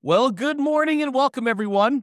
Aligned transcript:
Well, 0.00 0.30
good 0.30 0.60
morning 0.60 1.02
and 1.02 1.12
welcome, 1.12 1.48
everyone. 1.48 2.02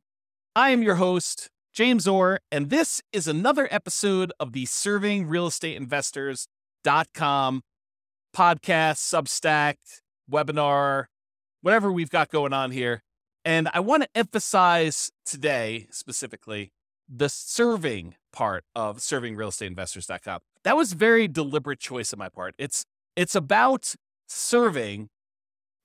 I 0.54 0.72
am 0.72 0.84
your 0.84 0.96
host, 0.96 1.50
James 1.72 2.10
Orr, 2.10 2.42
and 2.52 2.70
this 2.70 3.02
is 3.14 3.26
another 3.26 3.70
episode 3.72 4.34
of 4.38 4.52
the 4.52 4.66
Serving 4.66 5.28
Real 5.28 5.48
Estate 5.48 5.78
Investors.com 5.78 7.62
podcast, 8.36 8.98
Substack, 8.98 9.76
webinar, 10.30 11.06
whatever 11.62 11.90
we've 11.90 12.10
got 12.10 12.30
going 12.30 12.52
on 12.52 12.72
here. 12.72 13.02
And 13.46 13.70
I 13.74 13.80
want 13.80 14.04
to 14.04 14.10
emphasize 14.14 15.10
today 15.26 15.88
specifically 15.90 16.74
the 17.08 17.30
serving 17.30 18.16
part 18.34 18.66
of 18.76 19.02
serving 19.02 19.38
servingrealestateinvestors.com. 19.38 20.42
That 20.66 20.76
was 20.76 20.92
very 20.92 21.30
deliberate 21.30 21.80
choice 21.80 22.12
on 22.12 22.20
my 22.20 22.28
part. 22.28 22.56
It's 22.58 22.84
it's 23.16 23.36
about 23.36 23.96
serving, 24.28 25.08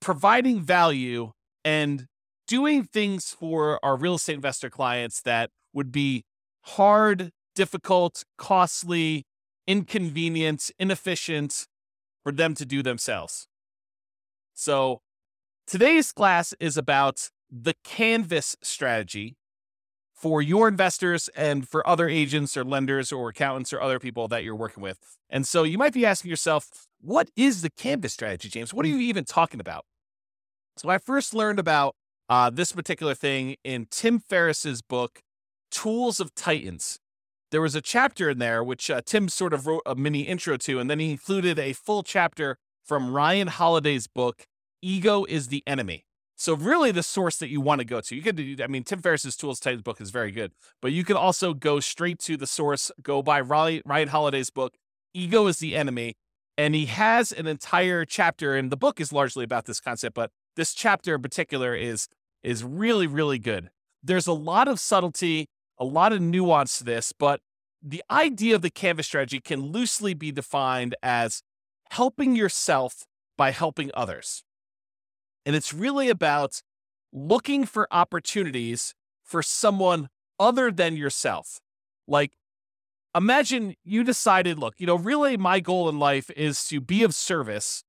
providing 0.01 0.59
value 0.59 1.31
and 1.63 2.07
doing 2.47 2.83
things 2.83 3.29
for 3.31 3.79
our 3.83 3.95
real 3.95 4.15
estate 4.15 4.35
investor 4.35 4.69
clients 4.69 5.21
that 5.21 5.49
would 5.73 5.91
be 5.91 6.23
hard, 6.61 7.31
difficult, 7.55 8.23
costly, 8.37 9.25
inconvenient, 9.67 10.71
inefficient 10.79 11.67
for 12.23 12.31
them 12.31 12.53
to 12.55 12.65
do 12.65 12.83
themselves. 12.83 13.47
So, 14.53 15.01
today's 15.65 16.11
class 16.11 16.53
is 16.59 16.77
about 16.77 17.29
the 17.49 17.73
Canvas 17.83 18.55
strategy 18.61 19.37
for 20.13 20.41
your 20.41 20.67
investors 20.67 21.29
and 21.35 21.67
for 21.67 21.87
other 21.87 22.07
agents 22.07 22.55
or 22.55 22.63
lenders 22.63 23.11
or 23.11 23.29
accountants 23.29 23.73
or 23.73 23.81
other 23.81 23.97
people 23.99 24.27
that 24.27 24.43
you're 24.43 24.55
working 24.55 24.83
with. 24.83 24.99
And 25.29 25.47
so 25.47 25.63
you 25.63 25.79
might 25.79 25.93
be 25.93 26.05
asking 26.05 26.29
yourself, 26.29 26.87
what 26.99 27.29
is 27.35 27.63
the 27.63 27.71
Canvas 27.71 28.13
strategy, 28.13 28.47
James? 28.49 28.71
What 28.71 28.85
are 28.85 28.89
you 28.89 28.99
even 28.99 29.25
talking 29.25 29.59
about? 29.59 29.85
So 30.77 30.89
I 30.89 30.97
first 30.97 31.33
learned 31.33 31.59
about 31.59 31.95
uh, 32.29 32.49
this 32.49 32.71
particular 32.71 33.13
thing 33.13 33.55
in 33.63 33.87
Tim 33.91 34.19
Ferriss's 34.19 34.81
book, 34.81 35.21
Tools 35.69 36.19
of 36.19 36.33
Titans. 36.33 36.99
There 37.51 37.61
was 37.61 37.75
a 37.75 37.81
chapter 37.81 38.29
in 38.29 38.39
there 38.39 38.63
which 38.63 38.89
uh, 38.89 39.01
Tim 39.05 39.27
sort 39.27 39.53
of 39.53 39.67
wrote 39.67 39.81
a 39.85 39.95
mini 39.95 40.21
intro 40.21 40.55
to, 40.57 40.79
and 40.79 40.89
then 40.89 40.99
he 40.99 41.11
included 41.11 41.59
a 41.59 41.73
full 41.73 42.03
chapter 42.03 42.57
from 42.83 43.13
Ryan 43.13 43.47
Holiday's 43.47 44.07
book, 44.07 44.45
Ego 44.81 45.25
is 45.25 45.49
the 45.49 45.61
Enemy. 45.67 46.05
So 46.37 46.55
really 46.55 46.91
the 46.91 47.03
source 47.03 47.37
that 47.37 47.49
you 47.49 47.61
want 47.61 47.79
to 47.79 47.85
go 47.85 48.01
to. 48.01 48.15
You 48.15 48.21
could 48.23 48.61
I 48.61 48.67
mean 48.67 48.83
Tim 48.83 49.01
Ferriss's 49.01 49.35
Tools 49.35 49.59
of 49.59 49.63
Titans 49.63 49.83
book 49.83 50.01
is 50.01 50.09
very 50.09 50.31
good, 50.31 50.53
but 50.81 50.91
you 50.91 51.03
can 51.03 51.15
also 51.15 51.53
go 51.53 51.79
straight 51.79 52.17
to 52.19 52.35
the 52.35 52.47
source, 52.47 52.91
go 53.03 53.21
by 53.21 53.41
Ryan 53.41 54.07
Holiday's 54.07 54.49
book, 54.49 54.75
Ego 55.13 55.45
is 55.47 55.59
the 55.59 55.75
Enemy, 55.75 56.15
and 56.57 56.73
he 56.73 56.87
has 56.87 57.31
an 57.31 57.45
entire 57.45 58.05
chapter 58.05 58.55
and 58.55 58.71
the 58.71 58.77
book 58.77 58.99
is 58.99 59.13
largely 59.13 59.43
about 59.43 59.65
this 59.65 59.79
concept, 59.79 60.15
but 60.15 60.31
this 60.55 60.73
chapter 60.73 61.15
in 61.15 61.21
particular 61.21 61.75
is 61.75 62.07
is 62.43 62.63
really 62.63 63.07
really 63.07 63.39
good. 63.39 63.69
There's 64.03 64.27
a 64.27 64.33
lot 64.33 64.67
of 64.67 64.79
subtlety, 64.79 65.47
a 65.77 65.85
lot 65.85 66.13
of 66.13 66.21
nuance 66.21 66.79
to 66.79 66.83
this, 66.83 67.13
but 67.17 67.41
the 67.81 68.03
idea 68.09 68.55
of 68.55 68.61
the 68.61 68.69
canvas 68.69 69.07
strategy 69.07 69.39
can 69.39 69.71
loosely 69.71 70.13
be 70.13 70.31
defined 70.31 70.95
as 71.01 71.41
helping 71.91 72.35
yourself 72.35 73.05
by 73.37 73.51
helping 73.51 73.91
others. 73.93 74.43
And 75.45 75.55
it's 75.55 75.73
really 75.73 76.09
about 76.09 76.61
looking 77.11 77.65
for 77.65 77.87
opportunities 77.91 78.93
for 79.23 79.41
someone 79.41 80.09
other 80.39 80.71
than 80.71 80.95
yourself. 80.95 81.59
Like, 82.07 82.33
imagine 83.15 83.75
you 83.83 84.03
decided, 84.03 84.59
look, 84.59 84.75
you 84.77 84.85
know, 84.85 84.95
really 84.95 85.37
my 85.37 85.59
goal 85.59 85.89
in 85.89 85.99
life 85.99 86.29
is 86.31 86.65
to 86.65 86.79
be 86.79 87.03
of 87.03 87.15
service, 87.15 87.83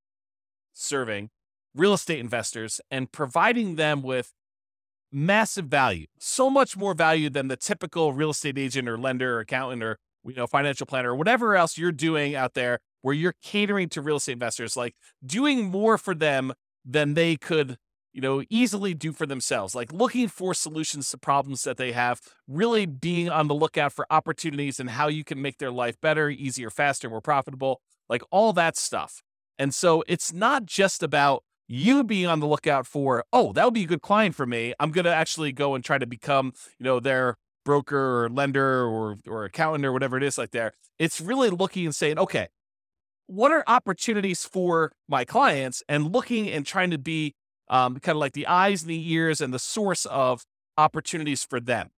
serving 0.72 1.30
real 1.74 1.94
estate 1.94 2.18
investors 2.18 2.80
and 2.90 3.10
providing 3.12 3.76
them 3.76 4.02
with 4.02 4.32
massive 5.10 5.66
value, 5.66 6.06
so 6.18 6.48
much 6.48 6.76
more 6.76 6.94
value 6.94 7.30
than 7.30 7.48
the 7.48 7.56
typical 7.56 8.12
real 8.12 8.30
estate 8.30 8.58
agent 8.58 8.88
or 8.88 8.98
lender 8.98 9.36
or 9.36 9.40
accountant 9.40 9.82
or 9.82 9.98
you 10.24 10.34
know 10.34 10.46
financial 10.46 10.86
planner 10.86 11.10
or 11.10 11.16
whatever 11.16 11.56
else 11.56 11.76
you're 11.76 11.92
doing 11.92 12.34
out 12.34 12.54
there 12.54 12.78
where 13.00 13.14
you're 13.14 13.34
catering 13.42 13.88
to 13.88 14.00
real 14.00 14.16
estate 14.16 14.32
investors 14.32 14.76
like 14.76 14.94
doing 15.26 15.64
more 15.64 15.98
for 15.98 16.14
them 16.14 16.52
than 16.84 17.14
they 17.14 17.36
could 17.36 17.76
you 18.12 18.20
know 18.20 18.40
easily 18.48 18.94
do 18.94 19.10
for 19.10 19.26
themselves 19.26 19.74
like 19.74 19.92
looking 19.92 20.28
for 20.28 20.54
solutions 20.54 21.10
to 21.10 21.18
problems 21.18 21.64
that 21.64 21.76
they 21.76 21.90
have 21.90 22.20
really 22.46 22.86
being 22.86 23.28
on 23.28 23.48
the 23.48 23.54
lookout 23.54 23.92
for 23.92 24.06
opportunities 24.10 24.78
and 24.78 24.90
how 24.90 25.08
you 25.08 25.24
can 25.24 25.42
make 25.42 25.58
their 25.58 25.72
life 25.72 26.00
better 26.00 26.30
easier 26.30 26.70
faster 26.70 27.10
more 27.10 27.20
profitable 27.20 27.80
like 28.12 28.22
all 28.30 28.52
that 28.52 28.76
stuff. 28.76 29.22
And 29.58 29.74
so 29.74 30.04
it's 30.06 30.32
not 30.32 30.66
just 30.66 31.02
about 31.02 31.44
you 31.72 32.04
being 32.04 32.26
on 32.26 32.40
the 32.40 32.46
lookout 32.46 32.86
for, 32.86 33.24
oh, 33.32 33.52
that 33.54 33.64
would 33.64 33.74
be 33.74 33.84
a 33.84 33.86
good 33.86 34.02
client 34.02 34.34
for 34.34 34.46
me. 34.46 34.74
I'm 34.78 34.90
going 34.90 35.04
to 35.06 35.14
actually 35.14 35.52
go 35.52 35.74
and 35.74 35.82
try 35.82 35.98
to 35.98 36.06
become, 36.06 36.52
you 36.78 36.84
know, 36.84 37.00
their 37.00 37.36
broker 37.64 38.24
or 38.24 38.28
lender 38.28 38.84
or, 38.84 39.16
or 39.26 39.44
accountant 39.44 39.84
or 39.84 39.92
whatever 39.92 40.16
it 40.16 40.22
is 40.22 40.36
like 40.36 40.50
there. 40.50 40.72
It's 40.98 41.20
really 41.20 41.48
looking 41.50 41.86
and 41.86 41.94
saying, 41.94 42.18
okay, 42.18 42.48
what 43.26 43.52
are 43.52 43.64
opportunities 43.66 44.44
for 44.44 44.92
my 45.08 45.24
clients 45.24 45.82
and 45.88 46.12
looking 46.12 46.50
and 46.50 46.66
trying 46.66 46.90
to 46.90 46.98
be 46.98 47.34
um, 47.70 47.98
kind 48.00 48.16
of 48.16 48.20
like 48.20 48.34
the 48.34 48.46
eyes 48.46 48.82
and 48.82 48.90
the 48.90 49.12
ears 49.12 49.40
and 49.40 49.54
the 49.54 49.58
source 49.58 50.04
of 50.06 50.44
opportunities 50.76 51.44
for 51.44 51.58
them. 51.58 51.90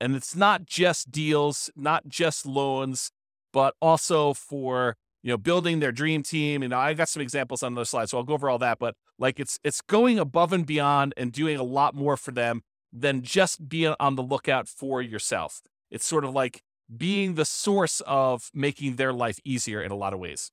And 0.00 0.14
it's 0.14 0.36
not 0.36 0.64
just 0.64 1.10
deals, 1.10 1.70
not 1.74 2.06
just 2.08 2.46
loans, 2.46 3.10
but 3.52 3.74
also 3.80 4.32
for 4.32 4.96
you 5.22 5.30
know, 5.30 5.36
building 5.36 5.80
their 5.80 5.92
dream 5.92 6.22
team. 6.22 6.62
You 6.62 6.68
know, 6.68 6.78
I 6.78 6.94
got 6.94 7.08
some 7.08 7.22
examples 7.22 7.62
on 7.62 7.74
those 7.74 7.90
slides, 7.90 8.10
so 8.10 8.18
I'll 8.18 8.24
go 8.24 8.34
over 8.34 8.48
all 8.48 8.58
that. 8.58 8.78
But 8.78 8.94
like, 9.18 9.40
it's 9.40 9.58
it's 9.64 9.80
going 9.80 10.18
above 10.18 10.52
and 10.52 10.66
beyond 10.66 11.14
and 11.16 11.32
doing 11.32 11.56
a 11.56 11.62
lot 11.62 11.94
more 11.94 12.16
for 12.16 12.30
them 12.30 12.62
than 12.92 13.22
just 13.22 13.68
being 13.68 13.94
on 14.00 14.16
the 14.16 14.22
lookout 14.22 14.68
for 14.68 15.02
yourself. 15.02 15.60
It's 15.90 16.06
sort 16.06 16.24
of 16.24 16.32
like 16.32 16.62
being 16.96 17.34
the 17.34 17.44
source 17.44 18.00
of 18.06 18.50
making 18.54 18.96
their 18.96 19.12
life 19.12 19.38
easier 19.44 19.82
in 19.82 19.90
a 19.90 19.96
lot 19.96 20.12
of 20.12 20.18
ways. 20.18 20.50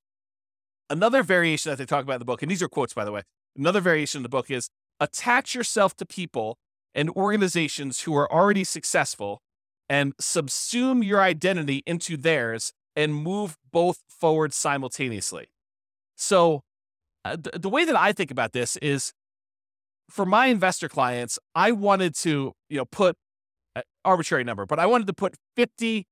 Another 0.90 1.22
variation 1.22 1.70
that 1.70 1.78
they 1.78 1.86
talk 1.86 2.04
about 2.04 2.14
in 2.14 2.18
the 2.20 2.26
book, 2.26 2.42
and 2.42 2.50
these 2.50 2.62
are 2.62 2.68
quotes, 2.68 2.94
by 2.94 3.04
the 3.04 3.12
way. 3.12 3.22
Another 3.56 3.80
variation 3.80 4.18
in 4.18 4.22
the 4.22 4.28
book 4.28 4.50
is 4.50 4.68
attach 5.00 5.54
yourself 5.54 5.96
to 5.96 6.06
people 6.06 6.58
and 6.94 7.10
organizations 7.10 8.02
who 8.02 8.14
are 8.14 8.30
already 8.32 8.64
successful 8.64 9.40
and 9.88 10.16
subsume 10.16 11.04
your 11.04 11.20
identity 11.20 11.82
into 11.86 12.16
theirs 12.16 12.72
and 12.96 13.14
move 13.14 13.56
both 13.72 13.98
forward 14.08 14.52
simultaneously. 14.52 15.46
So, 16.16 16.62
uh, 17.24 17.36
th- 17.36 17.60
the 17.60 17.68
way 17.68 17.84
that 17.84 17.96
I 17.96 18.12
think 18.12 18.30
about 18.30 18.52
this 18.52 18.76
is 18.78 19.12
for 20.10 20.24
my 20.24 20.46
investor 20.46 20.88
clients, 20.88 21.38
I 21.54 21.72
wanted 21.72 22.14
to, 22.16 22.52
you 22.68 22.76
know, 22.78 22.86
put 22.86 23.16
an 23.74 23.82
arbitrary 24.04 24.44
number, 24.44 24.64
but 24.66 24.78
I 24.78 24.86
wanted 24.86 25.06
to 25.08 25.12
put 25.12 25.34
50 25.56 26.06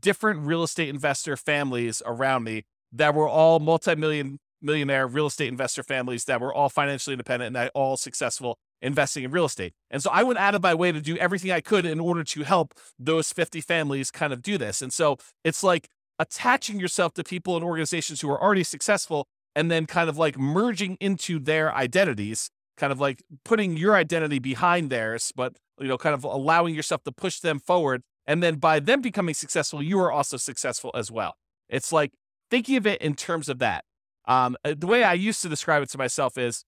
different 0.00 0.40
real 0.40 0.62
estate 0.62 0.88
investor 0.88 1.36
families 1.36 2.02
around 2.06 2.44
me 2.44 2.64
that 2.92 3.14
were 3.14 3.28
all 3.28 3.58
multi-million 3.58 4.38
millionaire 4.60 5.06
real 5.06 5.26
estate 5.26 5.48
investor 5.48 5.82
families 5.82 6.24
that 6.24 6.40
were 6.40 6.52
all 6.52 6.68
financially 6.68 7.14
independent 7.14 7.56
and 7.56 7.70
all 7.74 7.96
successful 7.96 8.58
investing 8.82 9.24
in 9.24 9.30
real 9.30 9.44
estate. 9.44 9.72
And 9.90 10.02
so 10.02 10.10
I 10.10 10.22
went 10.22 10.38
out 10.38 10.54
of 10.54 10.62
my 10.62 10.74
way 10.74 10.92
to 10.92 11.00
do 11.00 11.16
everything 11.16 11.50
I 11.50 11.60
could 11.60 11.84
in 11.84 12.00
order 12.00 12.24
to 12.24 12.42
help 12.42 12.74
those 12.98 13.32
50 13.32 13.60
families 13.60 14.10
kind 14.10 14.32
of 14.32 14.42
do 14.42 14.58
this. 14.58 14.82
And 14.82 14.92
so 14.92 15.16
it's 15.44 15.62
like 15.62 15.88
attaching 16.18 16.80
yourself 16.80 17.14
to 17.14 17.24
people 17.24 17.56
and 17.56 17.64
organizations 17.64 18.20
who 18.20 18.30
are 18.30 18.42
already 18.42 18.64
successful 18.64 19.26
and 19.54 19.70
then 19.70 19.86
kind 19.86 20.08
of 20.08 20.18
like 20.18 20.38
merging 20.38 20.96
into 21.00 21.38
their 21.38 21.74
identities, 21.74 22.50
kind 22.76 22.92
of 22.92 23.00
like 23.00 23.22
putting 23.44 23.76
your 23.76 23.94
identity 23.94 24.38
behind 24.38 24.90
theirs, 24.90 25.32
but 25.34 25.56
you 25.80 25.88
know, 25.88 25.98
kind 25.98 26.14
of 26.14 26.24
allowing 26.24 26.74
yourself 26.74 27.02
to 27.04 27.12
push 27.12 27.40
them 27.40 27.58
forward. 27.58 28.02
And 28.26 28.42
then 28.42 28.56
by 28.56 28.80
them 28.80 29.00
becoming 29.00 29.34
successful, 29.34 29.82
you 29.82 29.98
are 30.00 30.12
also 30.12 30.36
successful 30.36 30.90
as 30.94 31.10
well. 31.10 31.36
It's 31.68 31.92
like 31.92 32.12
thinking 32.50 32.76
of 32.76 32.86
it 32.86 33.00
in 33.00 33.14
terms 33.14 33.48
of 33.48 33.58
that. 33.58 33.84
Um, 34.26 34.56
uh, 34.64 34.74
the 34.76 34.86
way 34.86 35.04
I 35.04 35.14
used 35.14 35.40
to 35.42 35.48
describe 35.48 35.82
it 35.82 35.90
to 35.90 35.98
myself 35.98 36.36
is, 36.36 36.64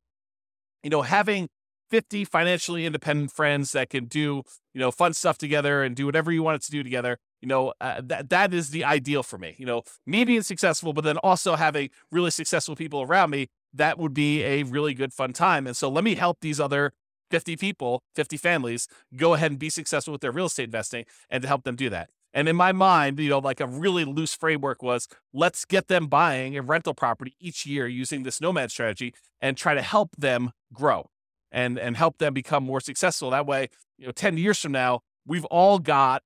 you 0.83 0.91
know, 0.91 1.03
having 1.03 1.49
50 1.91 2.25
financially 2.25 2.87
independent 2.87 3.33
friends 3.33 3.73
that 3.73 3.91
can 3.91 4.07
do, 4.07 4.43
you 4.75 4.81
know, 4.81 4.91
fun 4.91 5.15
stuff 5.15 5.39
together 5.39 5.83
and 5.83 5.97
do 5.97 6.07
whatever 6.07 6.31
you 6.33 6.43
want 6.43 6.57
it 6.57 6.63
to 6.63 6.71
do 6.71 6.83
together 6.83 7.19
you 7.41 7.49
know 7.49 7.73
uh, 7.81 8.01
that 8.05 8.29
that 8.31 8.55
is 8.55 8.71
the 8.71 8.85
ideal 8.85 9.23
for 9.23 9.39
me 9.39 9.55
you 9.59 9.67
know 9.67 9.83
me 10.07 10.25
being 10.25 10.43
successful 10.43 10.93
but 10.93 11.05
then 11.05 11.17
also 11.19 11.57
having 11.57 11.91
really 12.11 12.31
successful 12.31 12.77
people 12.77 13.03
around 13.03 13.31
me 13.31 13.49
that 13.73 13.99
would 13.99 14.15
be 14.15 14.43
a 14.43 14.63
really 14.65 14.95
good 14.95 15.13
fun 15.13 15.33
time 15.33 15.67
and 15.67 15.77
so 15.77 15.89
let 15.89 16.05
me 16.05 16.15
help 16.15 16.39
these 16.41 16.61
other 16.61 16.93
50 17.31 17.57
people 17.57 18.03
50 18.15 18.37
families 18.37 18.89
go 19.17 19.35
ahead 19.35 19.51
and 19.51 19.61
be 19.61 19.71
successful 19.71 20.13
with 20.13 20.21
their 20.21 20.33
real 20.33 20.47
estate 20.47 20.65
investing 20.65 21.05
and 21.29 21.43
to 21.43 21.49
help 21.49 21.65
them 21.65 21.77
do 21.77 21.89
that 21.89 22.11
and 22.33 22.49
in 22.49 22.57
my 22.57 22.73
mind 22.73 23.19
you 23.19 23.31
know 23.31 23.39
like 23.39 23.61
a 23.61 23.67
really 23.67 24.05
loose 24.05 24.35
framework 24.35 24.83
was 24.83 25.09
let's 25.33 25.65
get 25.65 25.89
them 25.89 26.07
buying 26.07 26.57
a 26.57 26.63
rental 26.63 26.95
property 26.95 27.35
each 27.41 27.65
year 27.65 27.87
using 27.87 28.23
this 28.23 28.41
nomad 28.41 28.71
strategy 28.71 29.15
and 29.41 29.57
try 29.57 29.75
to 29.75 29.83
help 29.83 30.11
them 30.17 30.51
grow 30.73 31.09
and 31.53 31.79
and 31.79 31.97
help 31.97 32.19
them 32.19 32.35
become 32.35 32.65
more 32.65 32.81
successful 32.81 33.31
that 33.31 33.47
way 33.47 33.69
you 33.99 34.07
know 34.07 34.13
10 34.13 34.39
years 34.39 34.59
from 34.59 34.73
now 34.73 35.01
we've 35.27 35.45
all 35.47 35.79
got 35.79 36.23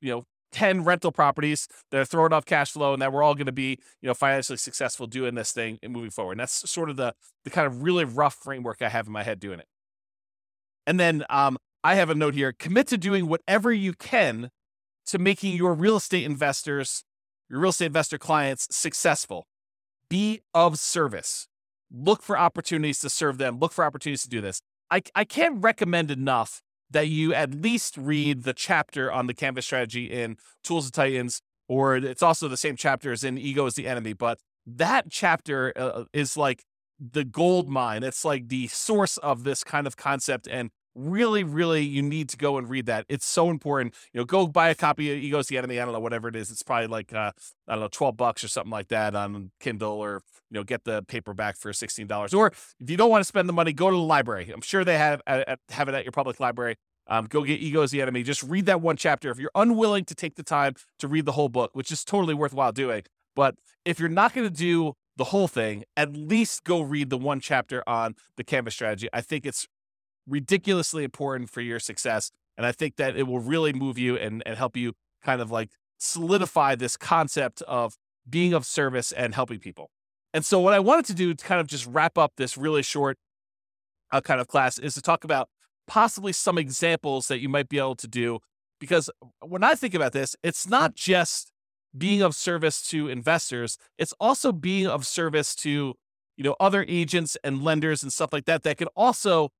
you 0.00 0.12
know 0.12 0.24
10 0.52 0.84
rental 0.84 1.12
properties 1.12 1.68
that 1.90 2.00
are 2.00 2.04
throwing 2.04 2.32
off 2.32 2.44
cash 2.44 2.72
flow 2.72 2.92
and 2.92 3.02
that 3.02 3.12
we're 3.12 3.22
all 3.22 3.34
going 3.34 3.46
to 3.46 3.52
be 3.52 3.78
you 4.00 4.08
know 4.08 4.14
financially 4.14 4.56
successful 4.58 5.06
doing 5.06 5.34
this 5.34 5.52
thing 5.52 5.78
and 5.82 5.92
moving 5.92 6.10
forward 6.10 6.32
and 6.32 6.40
that's 6.40 6.68
sort 6.70 6.90
of 6.90 6.96
the 6.96 7.14
the 7.44 7.50
kind 7.50 7.66
of 7.66 7.82
really 7.82 8.04
rough 8.04 8.34
framework 8.34 8.82
i 8.82 8.88
have 8.88 9.06
in 9.06 9.12
my 9.12 9.22
head 9.24 9.40
doing 9.40 9.58
it 9.60 9.66
And 10.86 11.00
then 11.00 11.24
um, 11.30 11.58
I 11.82 11.96
have 11.96 12.10
a 12.10 12.14
note 12.14 12.34
here 12.34 12.52
commit 12.52 12.88
to 12.88 12.98
doing 12.98 13.28
whatever 13.28 13.72
you 13.72 13.92
can 13.94 14.50
to 15.06 15.18
making 15.18 15.56
your 15.56 15.74
real 15.74 15.96
estate 15.96 16.24
investors, 16.24 17.04
your 17.50 17.60
real 17.60 17.70
estate 17.70 17.86
investor 17.86 18.18
clients 18.18 18.68
successful. 18.74 19.46
Be 20.08 20.40
of 20.54 20.78
service. 20.78 21.48
Look 21.96 22.22
for 22.22 22.36
opportunities 22.36 22.98
to 23.00 23.10
serve 23.10 23.38
them. 23.38 23.58
Look 23.58 23.72
for 23.72 23.84
opportunities 23.84 24.22
to 24.22 24.28
do 24.28 24.40
this. 24.40 24.60
I, 24.90 25.02
I 25.14 25.24
can't 25.24 25.62
recommend 25.62 26.10
enough 26.10 26.60
that 26.90 27.08
you 27.08 27.32
at 27.32 27.54
least 27.54 27.96
read 27.96 28.42
the 28.42 28.52
chapter 28.52 29.12
on 29.12 29.26
the 29.26 29.34
Canvas 29.34 29.66
strategy 29.66 30.06
in 30.06 30.36
Tools 30.62 30.86
of 30.86 30.92
Titans, 30.92 31.40
or 31.68 31.96
it's 31.96 32.22
also 32.22 32.48
the 32.48 32.56
same 32.56 32.76
chapter 32.76 33.12
as 33.12 33.24
in 33.24 33.38
Ego 33.38 33.66
is 33.66 33.74
the 33.74 33.86
Enemy. 33.86 34.12
But 34.14 34.38
that 34.66 35.06
chapter 35.10 35.72
uh, 35.76 36.04
is 36.12 36.36
like 36.36 36.64
the 36.98 37.24
gold 37.24 37.68
mine. 37.68 38.02
It's 38.02 38.24
like 38.24 38.48
the 38.48 38.66
source 38.68 39.16
of 39.18 39.44
this 39.44 39.64
kind 39.64 39.86
of 39.86 39.96
concept. 39.96 40.48
And 40.48 40.70
really, 40.94 41.44
really, 41.44 41.82
you 41.82 42.02
need 42.02 42.28
to 42.30 42.36
go 42.36 42.58
and 42.58 42.68
read 42.68 42.86
that. 42.86 43.06
It's 43.08 43.26
so 43.26 43.50
important. 43.50 43.94
You 44.12 44.20
know, 44.20 44.24
go 44.24 44.46
buy 44.46 44.68
a 44.68 44.74
copy 44.74 45.12
of 45.12 45.18
Ego's 45.18 45.48
the 45.48 45.58
Enemy. 45.58 45.80
I 45.80 45.84
don't 45.84 45.94
know, 45.94 46.00
whatever 46.00 46.28
it 46.28 46.36
is. 46.36 46.50
It's 46.50 46.62
probably 46.62 46.86
like, 46.86 47.12
uh, 47.12 47.32
I 47.68 47.72
don't 47.72 47.80
know, 47.80 47.88
12 47.88 48.16
bucks 48.16 48.44
or 48.44 48.48
something 48.48 48.70
like 48.70 48.88
that 48.88 49.14
on 49.14 49.50
Kindle 49.60 49.92
or, 49.92 50.22
you 50.50 50.56
know, 50.56 50.64
get 50.64 50.84
the 50.84 51.02
paperback 51.02 51.56
for 51.56 51.72
$16. 51.72 52.34
Or 52.34 52.48
if 52.48 52.90
you 52.90 52.96
don't 52.96 53.10
want 53.10 53.20
to 53.20 53.28
spend 53.28 53.48
the 53.48 53.52
money, 53.52 53.72
go 53.72 53.90
to 53.90 53.96
the 53.96 54.02
library. 54.02 54.50
I'm 54.50 54.60
sure 54.60 54.84
they 54.84 54.98
have, 54.98 55.20
uh, 55.26 55.56
have 55.70 55.88
it 55.88 55.94
at 55.94 56.04
your 56.04 56.12
public 56.12 56.40
library. 56.40 56.76
Um, 57.06 57.26
go 57.26 57.42
get 57.42 57.60
Ego's 57.60 57.90
the 57.90 58.00
Enemy. 58.00 58.22
Just 58.22 58.42
read 58.42 58.66
that 58.66 58.80
one 58.80 58.96
chapter. 58.96 59.30
If 59.30 59.38
you're 59.38 59.50
unwilling 59.54 60.04
to 60.06 60.14
take 60.14 60.36
the 60.36 60.42
time 60.42 60.74
to 60.98 61.08
read 61.08 61.26
the 61.26 61.32
whole 61.32 61.50
book, 61.50 61.70
which 61.74 61.92
is 61.92 62.04
totally 62.04 62.34
worthwhile 62.34 62.72
doing, 62.72 63.02
but 63.36 63.56
if 63.84 64.00
you're 64.00 64.08
not 64.08 64.32
going 64.32 64.48
to 64.48 64.54
do 64.54 64.94
the 65.16 65.24
whole 65.24 65.48
thing, 65.48 65.84
at 65.96 66.16
least 66.16 66.64
go 66.64 66.80
read 66.80 67.10
the 67.10 67.18
one 67.18 67.40
chapter 67.40 67.88
on 67.88 68.14
the 68.36 68.44
Canvas 68.44 68.74
strategy. 68.74 69.08
I 69.12 69.20
think 69.20 69.46
it's 69.46 69.66
ridiculously 70.26 71.04
important 71.04 71.50
for 71.50 71.60
your 71.60 71.78
success. 71.78 72.30
And 72.56 72.66
I 72.66 72.72
think 72.72 72.96
that 72.96 73.16
it 73.16 73.24
will 73.24 73.40
really 73.40 73.72
move 73.72 73.98
you 73.98 74.16
and, 74.16 74.42
and 74.46 74.56
help 74.56 74.76
you 74.76 74.94
kind 75.22 75.40
of 75.40 75.50
like 75.50 75.70
solidify 75.98 76.74
this 76.74 76.96
concept 76.96 77.62
of 77.62 77.96
being 78.28 78.52
of 78.52 78.64
service 78.64 79.12
and 79.12 79.34
helping 79.34 79.58
people. 79.58 79.90
And 80.32 80.44
so, 80.44 80.58
what 80.58 80.74
I 80.74 80.80
wanted 80.80 81.04
to 81.06 81.14
do 81.14 81.32
to 81.34 81.44
kind 81.44 81.60
of 81.60 81.66
just 81.66 81.86
wrap 81.86 82.18
up 82.18 82.32
this 82.36 82.56
really 82.56 82.82
short 82.82 83.18
uh, 84.10 84.20
kind 84.20 84.40
of 84.40 84.48
class 84.48 84.78
is 84.78 84.94
to 84.94 85.02
talk 85.02 85.24
about 85.24 85.48
possibly 85.86 86.32
some 86.32 86.58
examples 86.58 87.28
that 87.28 87.40
you 87.40 87.48
might 87.48 87.68
be 87.68 87.78
able 87.78 87.96
to 87.96 88.08
do. 88.08 88.40
Because 88.80 89.10
when 89.40 89.62
I 89.62 89.74
think 89.74 89.94
about 89.94 90.12
this, 90.12 90.34
it's 90.42 90.66
not 90.68 90.94
just 90.94 91.52
being 91.96 92.22
of 92.22 92.34
service 92.34 92.82
to 92.88 93.08
investors, 93.08 93.78
it's 93.98 94.12
also 94.18 94.52
being 94.52 94.86
of 94.86 95.06
service 95.06 95.54
to 95.56 95.94
you 96.36 96.42
know 96.44 96.56
other 96.58 96.84
agents 96.88 97.36
and 97.44 97.62
lenders 97.62 98.02
and 98.02 98.12
stuff 98.12 98.32
like 98.32 98.46
that 98.46 98.64
that 98.64 98.76
could 98.76 98.88
also 98.96 99.50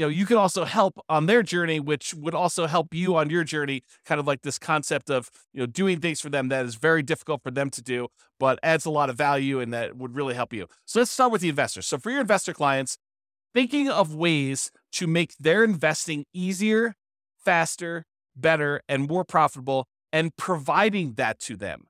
you 0.00 0.06
know 0.06 0.08
you 0.08 0.24
can 0.24 0.38
also 0.38 0.64
help 0.64 0.98
on 1.10 1.26
their 1.26 1.42
journey 1.42 1.78
which 1.78 2.14
would 2.14 2.34
also 2.34 2.66
help 2.66 2.94
you 2.94 3.16
on 3.16 3.28
your 3.28 3.44
journey 3.44 3.82
kind 4.06 4.18
of 4.18 4.26
like 4.26 4.40
this 4.40 4.58
concept 4.58 5.10
of 5.10 5.30
you 5.52 5.60
know 5.60 5.66
doing 5.66 6.00
things 6.00 6.22
for 6.22 6.30
them 6.30 6.48
that 6.48 6.64
is 6.64 6.76
very 6.76 7.02
difficult 7.02 7.42
for 7.42 7.50
them 7.50 7.68
to 7.68 7.82
do 7.82 8.08
but 8.38 8.58
adds 8.62 8.86
a 8.86 8.90
lot 8.90 9.10
of 9.10 9.16
value 9.16 9.60
and 9.60 9.74
that 9.74 9.98
would 9.98 10.16
really 10.16 10.32
help 10.32 10.54
you 10.54 10.66
so 10.86 11.00
let's 11.00 11.10
start 11.10 11.30
with 11.30 11.42
the 11.42 11.50
investors 11.50 11.86
so 11.86 11.98
for 11.98 12.10
your 12.10 12.22
investor 12.22 12.54
clients 12.54 12.96
thinking 13.52 13.90
of 13.90 14.14
ways 14.14 14.70
to 14.90 15.06
make 15.06 15.36
their 15.38 15.62
investing 15.64 16.24
easier 16.32 16.94
faster 17.44 18.06
better 18.34 18.80
and 18.88 19.06
more 19.06 19.24
profitable 19.24 19.86
and 20.12 20.36
providing 20.36 21.14
that 21.14 21.38
to 21.40 21.56
them. 21.56 21.84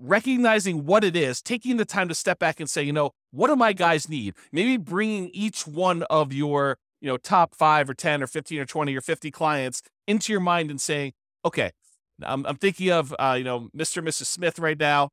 Recognizing 0.00 0.86
what 0.86 1.02
it 1.02 1.16
is, 1.16 1.42
taking 1.42 1.76
the 1.76 1.84
time 1.84 2.08
to 2.08 2.14
step 2.14 2.38
back 2.38 2.60
and 2.60 2.70
say, 2.70 2.82
you 2.82 2.92
know, 2.92 3.10
what 3.32 3.48
do 3.48 3.56
my 3.56 3.72
guys 3.72 4.08
need? 4.08 4.34
Maybe 4.52 4.76
bringing 4.76 5.28
each 5.32 5.66
one 5.66 6.04
of 6.04 6.32
your, 6.32 6.78
you 7.00 7.08
know, 7.08 7.16
top 7.16 7.54
five 7.54 7.90
or 7.90 7.94
10 7.94 8.22
or 8.22 8.28
15 8.28 8.60
or 8.60 8.64
20 8.64 8.96
or 8.96 9.00
50 9.00 9.30
clients 9.32 9.82
into 10.06 10.32
your 10.32 10.40
mind 10.40 10.70
and 10.70 10.80
saying, 10.80 11.12
okay, 11.44 11.72
I'm, 12.22 12.46
I'm 12.46 12.56
thinking 12.56 12.90
of, 12.90 13.14
uh, 13.18 13.34
you 13.36 13.44
know, 13.44 13.70
Mr. 13.76 13.98
and 13.98 14.08
Mrs. 14.08 14.26
Smith 14.26 14.58
right 14.58 14.78
now. 14.78 15.10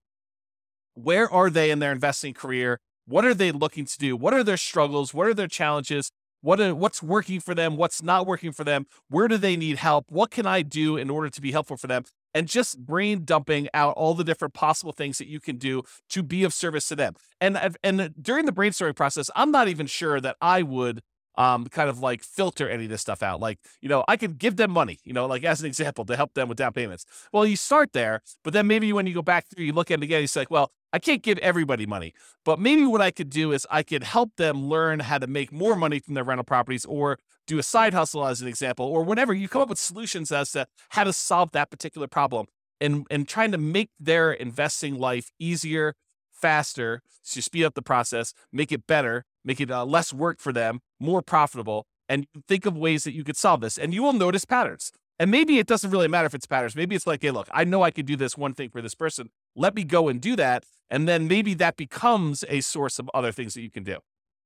Where 0.94 1.30
are 1.32 1.50
they 1.50 1.72
in 1.72 1.80
their 1.80 1.92
investing 1.92 2.34
career? 2.34 2.80
What 3.08 3.26
are 3.26 3.34
they 3.34 3.52
looking 3.52 3.86
to 3.86 3.98
do? 3.98 4.16
What 4.16 4.34
are 4.34 4.44
their 4.44 4.58
struggles? 4.58 5.14
What 5.14 5.28
are 5.28 5.34
their 5.34 5.48
challenges? 5.48 6.12
What 6.42 6.62
are, 6.62 6.74
what's 6.74 7.02
working 7.04 7.40
for 7.40 7.54
them? 7.54 7.76
What's 7.76 8.02
not 8.02 8.26
working 8.26 8.52
for 8.52 8.64
them? 8.64 8.86
Where 9.10 9.28
do 9.28 9.38
they 9.38 9.56
need 9.56 9.78
help? 9.78 10.06
What 10.10 10.32
can 10.32 10.46
I 10.46 10.62
do 10.62 10.96
in 10.96 11.10
order 11.10 11.30
to 11.30 11.42
be 11.42 11.52
helpful 11.52 11.78
for 11.78 11.88
them? 11.88 12.04
And 12.36 12.48
just 12.48 12.86
brain 12.86 13.24
dumping 13.26 13.70
out 13.74 13.96
all 13.96 14.14
the 14.14 14.24
different 14.24 14.54
possible 14.54 14.92
things 14.92 15.18
that 15.18 15.28
you 15.28 15.40
can 15.40 15.58
do 15.58 15.82
to 16.10 16.22
be 16.22 16.44
of 16.44 16.54
service 16.54 16.88
to 16.90 16.96
them. 16.96 17.16
And 17.42 17.58
and 17.84 18.14
during 18.22 18.46
the 18.46 18.52
brainstorming 18.52 18.96
process, 18.96 19.32
I'm 19.36 19.52
not 19.52 19.70
even 19.70 19.88
sure 19.88 20.22
that 20.22 20.36
I 20.42 20.62
would 20.62 21.02
um, 21.38 21.66
kind 21.68 21.90
of 21.90 22.00
like 22.00 22.24
filter 22.24 22.70
any 22.70 22.86
of 22.86 22.90
this 22.90 23.02
stuff 23.02 23.24
out. 23.24 23.40
Like, 23.40 23.60
you 23.82 23.90
know, 23.90 24.04
I 24.08 24.18
could 24.18 24.38
give 24.38 24.56
them 24.56 24.72
money, 24.72 25.00
you 25.04 25.14
know, 25.14 25.26
like 25.26 25.44
as 25.44 25.60
an 25.62 25.68
example 25.68 26.06
to 26.06 26.16
help 26.16 26.34
them 26.34 26.48
with 26.48 26.58
down 26.58 26.74
payments. 26.74 27.06
Well, 27.32 27.46
you 27.46 27.56
start 27.56 27.94
there, 27.94 28.22
but 28.44 28.54
then 28.54 28.68
maybe 28.68 28.92
when 28.94 29.08
you 29.08 29.14
go 29.14 29.22
back 29.22 29.46
through, 29.48 29.66
you 29.66 29.74
look 29.74 29.92
at 29.92 30.00
it 30.00 30.04
again, 30.04 30.22
you 30.22 30.28
say, 30.28 30.42
like, 30.42 30.52
well, 30.52 30.72
I 30.96 31.00
can't 31.00 31.22
give 31.22 31.38
everybody 31.40 31.86
money, 31.86 32.14
but 32.46 32.58
maybe 32.58 32.86
what 32.86 33.02
I 33.02 33.12
could 33.12 33.30
do 33.30 33.52
is 33.52 33.68
I 33.70 33.84
could 33.84 34.02
help 34.02 34.38
them 34.38 34.70
learn 34.70 35.02
how 35.02 35.18
to 35.18 35.28
make 35.28 35.52
more 35.52 35.76
money 35.76 36.00
from 36.00 36.14
their 36.14 36.24
rental 36.24 36.46
properties 36.46 36.86
or 36.86 37.20
do 37.48 37.60
a 37.60 37.64
side 37.64 37.94
hustle 37.94 38.26
as 38.26 38.42
an 38.42 38.48
example, 38.48 38.86
or 38.86 39.04
whatever. 39.04 39.34
You 39.34 39.50
come 39.50 39.62
up 39.62 39.68
with 39.68 39.78
solutions 39.78 40.32
as 40.32 40.54
to 40.54 40.68
how 40.92 41.04
to 41.04 41.12
solve 41.12 41.52
that 41.52 41.70
particular 41.70 42.08
problem 42.08 42.46
and, 42.80 43.06
and 43.12 43.28
trying 43.28 43.52
to 43.52 43.58
make 43.58 43.90
their 44.00 44.32
investing 44.32 44.98
life 44.98 45.32
easier, 45.38 45.96
faster, 46.32 47.02
to 47.30 47.42
speed 47.42 47.66
up 47.66 47.74
the 47.74 47.82
process, 47.82 48.34
make 48.54 48.72
it 48.72 48.88
better, 48.88 49.26
make 49.44 49.60
it 49.60 49.70
uh, 49.70 49.84
less 49.84 50.14
work 50.14 50.40
for 50.40 50.54
them, 50.54 50.80
more 50.98 51.22
profitable, 51.22 51.88
and 52.08 52.26
think 52.48 52.66
of 52.66 52.78
ways 52.78 53.04
that 53.04 53.14
you 53.14 53.26
could 53.26 53.36
solve 53.36 53.60
this. 53.60 53.78
And 53.78 53.94
you 53.94 54.02
will 54.02 54.14
notice 54.14 54.46
patterns. 54.46 54.94
And 55.18 55.32
maybe 55.32 55.60
it 55.60 55.68
doesn't 55.68 55.92
really 55.92 56.08
matter 56.08 56.26
if 56.26 56.34
it's 56.34 56.46
patterns. 56.46 56.76
Maybe 56.76 56.96
it's 56.96 57.08
like, 57.08 57.22
hey, 57.22 57.32
look, 57.32 57.48
I 57.52 57.64
know 57.64 57.84
I 57.84 57.92
could 57.92 58.06
do 58.06 58.16
this 58.16 58.38
one 58.38 58.54
thing 58.54 58.70
for 58.70 58.82
this 58.82 58.96
person. 58.96 59.30
Let 59.56 59.74
me 59.76 59.84
go 59.84 60.10
and 60.10 60.20
do 60.20 60.36
that. 60.36 60.66
And 60.90 61.08
then 61.08 61.28
maybe 61.28 61.54
that 61.56 61.78
becomes 61.78 62.44
a 62.50 62.62
source 62.62 63.00
of 63.00 63.10
other 63.14 63.32
things 63.32 63.54
that 63.54 63.62
you 63.62 63.72
can 63.72 63.84
do. 63.84 64.00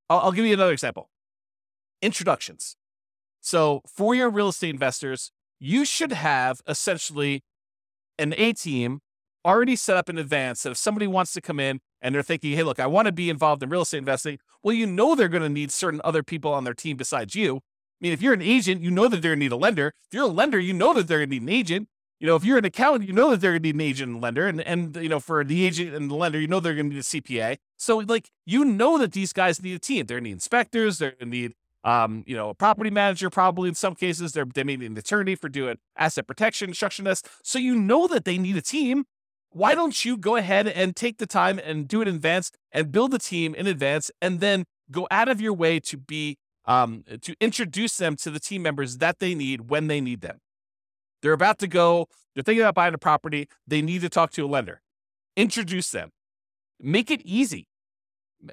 I'll, 0.09 0.19
I'll 0.19 0.31
give 0.31 0.45
you 0.45 0.53
another 0.53 0.73
example 0.73 1.09
introductions. 2.01 2.77
So 3.41 3.81
for 3.85 4.15
your 4.15 4.29
real 4.29 4.49
estate 4.49 4.69
investors, 4.69 5.31
you 5.59 5.85
should 5.85 6.13
have 6.13 6.61
essentially 6.67 7.43
an 8.17 8.33
A 8.37 8.53
team 8.53 9.01
already 9.45 9.75
set 9.75 9.97
up 9.97 10.09
in 10.09 10.17
advance 10.17 10.63
that 10.63 10.71
if 10.71 10.77
somebody 10.77 11.07
wants 11.07 11.33
to 11.33 11.41
come 11.41 11.59
in 11.59 11.79
and 12.01 12.13
they're 12.13 12.23
thinking, 12.23 12.55
hey, 12.55 12.63
look, 12.63 12.79
I 12.79 12.87
want 12.87 13.07
to 13.07 13.11
be 13.11 13.29
involved 13.29 13.63
in 13.63 13.69
real 13.69 13.81
estate 13.81 13.99
investing, 13.99 14.39
well, 14.63 14.73
you 14.73 14.85
know 14.85 15.15
they're 15.15 15.29
going 15.29 15.43
to 15.43 15.49
need 15.49 15.71
certain 15.71 16.01
other 16.03 16.23
people 16.23 16.53
on 16.53 16.63
their 16.63 16.73
team 16.73 16.97
besides 16.97 17.35
you. 17.35 17.61
I 17.99 18.05
mean, 18.05 18.13
if 18.13 18.21
you're 18.21 18.33
an 18.33 18.41
agent, 18.41 18.81
you 18.81 18.91
know 18.91 19.07
that 19.07 19.21
they're 19.21 19.31
going 19.31 19.39
to 19.39 19.45
need 19.45 19.51
a 19.51 19.57
lender. 19.57 19.93
If 20.07 20.13
you're 20.13 20.23
a 20.23 20.27
lender, 20.27 20.59
you 20.59 20.73
know 20.73 20.93
that 20.93 21.07
they're 21.07 21.19
going 21.19 21.29
to 21.29 21.35
need 21.35 21.43
an 21.43 21.49
agent. 21.49 21.89
You 22.19 22.27
know, 22.27 22.35
if 22.35 22.45
you're 22.45 22.57
an 22.57 22.65
accountant, 22.65 23.07
you 23.07 23.13
know 23.13 23.29
that 23.31 23.41
they're 23.41 23.51
going 23.51 23.63
to 23.63 23.67
need 23.67 23.75
an 23.75 23.81
agent 23.81 24.11
and 24.11 24.21
lender. 24.21 24.47
And, 24.47 24.61
and, 24.61 24.95
you 24.95 25.09
know, 25.09 25.19
for 25.19 25.43
the 25.43 25.65
agent 25.65 25.93
and 25.93 26.09
the 26.09 26.15
lender, 26.15 26.39
you 26.39 26.47
know 26.47 26.59
they're 26.59 26.75
going 26.75 26.89
to 26.89 26.95
need 26.95 26.99
a 26.99 27.03
CPA. 27.03 27.57
So, 27.77 27.97
like, 27.97 28.29
you 28.45 28.63
know 28.63 28.97
that 28.97 29.11
these 29.11 29.33
guys 29.33 29.61
need 29.61 29.75
a 29.75 29.79
team. 29.79 30.05
They're 30.05 30.15
going 30.15 30.25
to 30.25 30.29
need 30.29 30.33
inspectors. 30.33 30.97
They're 30.97 31.11
going 31.11 31.31
to 31.31 31.37
need, 31.37 31.53
um, 31.83 32.23
you 32.25 32.35
know, 32.35 32.49
a 32.49 32.53
property 32.53 32.89
manager, 32.89 33.29
probably 33.29 33.67
in 33.67 33.75
some 33.75 33.95
cases. 33.95 34.31
They're, 34.31 34.45
they 34.45 34.63
may 34.63 34.77
need 34.77 34.91
an 34.91 34.97
attorney 34.97 35.35
for 35.35 35.49
doing 35.49 35.77
asset 35.97 36.25
protection, 36.25 36.67
constructionist. 36.67 37.27
So, 37.43 37.59
you 37.59 37.75
know 37.75 38.07
that 38.07 38.23
they 38.23 38.37
need 38.37 38.55
a 38.55 38.61
team 38.61 39.05
why 39.51 39.73
don't 39.73 40.05
you 40.05 40.15
go 40.15 40.35
ahead 40.35 40.67
and 40.67 40.95
take 40.95 41.17
the 41.17 41.25
time 41.25 41.59
and 41.63 41.87
do 41.87 42.01
it 42.01 42.07
in 42.07 42.15
advance 42.15 42.51
and 42.71 42.91
build 42.91 43.13
a 43.13 43.17
team 43.17 43.55
in 43.55 43.65
advance 43.65 44.11
and 44.21 44.39
then 44.39 44.65
go 44.91 45.07
out 45.09 45.27
of 45.27 45.41
your 45.41 45.53
way 45.53 45.79
to 45.79 45.97
be 45.97 46.37
um, 46.69 47.03
to 47.23 47.35
introduce 47.41 47.97
them 47.97 48.15
to 48.15 48.29
the 48.29 48.39
team 48.39 48.61
members 48.61 48.99
that 48.99 49.19
they 49.19 49.33
need 49.33 49.69
when 49.69 49.87
they 49.87 49.99
need 49.99 50.21
them. 50.21 50.37
They're 51.21 51.33
about 51.33 51.57
to 51.59 51.67
go, 51.67 52.07
they're 52.33 52.43
thinking 52.43 52.61
about 52.61 52.75
buying 52.75 52.93
a 52.93 52.99
property, 52.99 53.49
they 53.67 53.81
need 53.81 54.01
to 54.01 54.09
talk 54.09 54.31
to 54.33 54.45
a 54.45 54.47
lender. 54.47 54.81
Introduce 55.35 55.89
them. 55.89 56.11
Make 56.79 57.09
it 57.11 57.21
easy. 57.25 57.67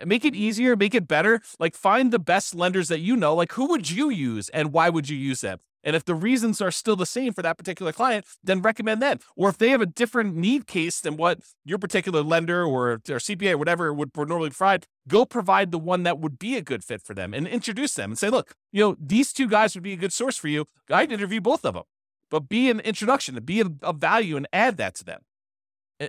Make 0.04 0.24
it 0.24 0.34
easier, 0.34 0.74
make 0.74 0.94
it 0.94 1.06
better. 1.06 1.40
Like 1.60 1.76
find 1.76 2.10
the 2.10 2.18
best 2.18 2.54
lenders 2.54 2.88
that 2.88 3.00
you 3.00 3.16
know. 3.16 3.34
Like 3.34 3.52
who 3.52 3.68
would 3.68 3.88
you 3.88 4.10
use 4.10 4.48
and 4.48 4.72
why 4.72 4.88
would 4.88 5.08
you 5.08 5.16
use 5.16 5.42
them? 5.42 5.58
And 5.86 5.94
if 5.94 6.04
the 6.04 6.16
reasons 6.16 6.60
are 6.60 6.72
still 6.72 6.96
the 6.96 7.06
same 7.06 7.32
for 7.32 7.42
that 7.42 7.56
particular 7.56 7.92
client, 7.92 8.26
then 8.42 8.60
recommend 8.60 9.00
them. 9.00 9.20
Or 9.36 9.48
if 9.48 9.56
they 9.56 9.70
have 9.70 9.80
a 9.80 9.86
different 9.86 10.34
need 10.34 10.66
case 10.66 11.00
than 11.00 11.16
what 11.16 11.38
your 11.64 11.78
particular 11.78 12.22
lender 12.22 12.64
or, 12.64 12.98
CPA 12.98 13.52
or 13.52 13.58
whatever 13.58 13.94
would 13.94 14.10
normally 14.16 14.50
provide, 14.50 14.88
go 15.06 15.24
provide 15.24 15.70
the 15.70 15.78
one 15.78 16.02
that 16.02 16.18
would 16.18 16.40
be 16.40 16.56
a 16.56 16.62
good 16.62 16.82
fit 16.82 17.02
for 17.02 17.14
them 17.14 17.32
and 17.32 17.46
introduce 17.46 17.94
them 17.94 18.10
and 18.10 18.18
say, 18.18 18.28
look, 18.28 18.54
you 18.72 18.82
know, 18.82 18.96
these 19.00 19.32
two 19.32 19.48
guys 19.48 19.74
would 19.76 19.84
be 19.84 19.92
a 19.92 19.96
good 19.96 20.12
source 20.12 20.36
for 20.36 20.48
you. 20.48 20.66
I'd 20.90 21.12
interview 21.12 21.40
both 21.40 21.64
of 21.64 21.74
them, 21.74 21.84
but 22.32 22.48
be 22.48 22.68
an 22.68 22.80
introduction, 22.80 23.38
be 23.44 23.60
a, 23.60 23.92
value 23.92 24.36
and 24.36 24.48
add 24.52 24.78
that 24.78 24.96
to 24.96 25.04
them. 25.04 25.20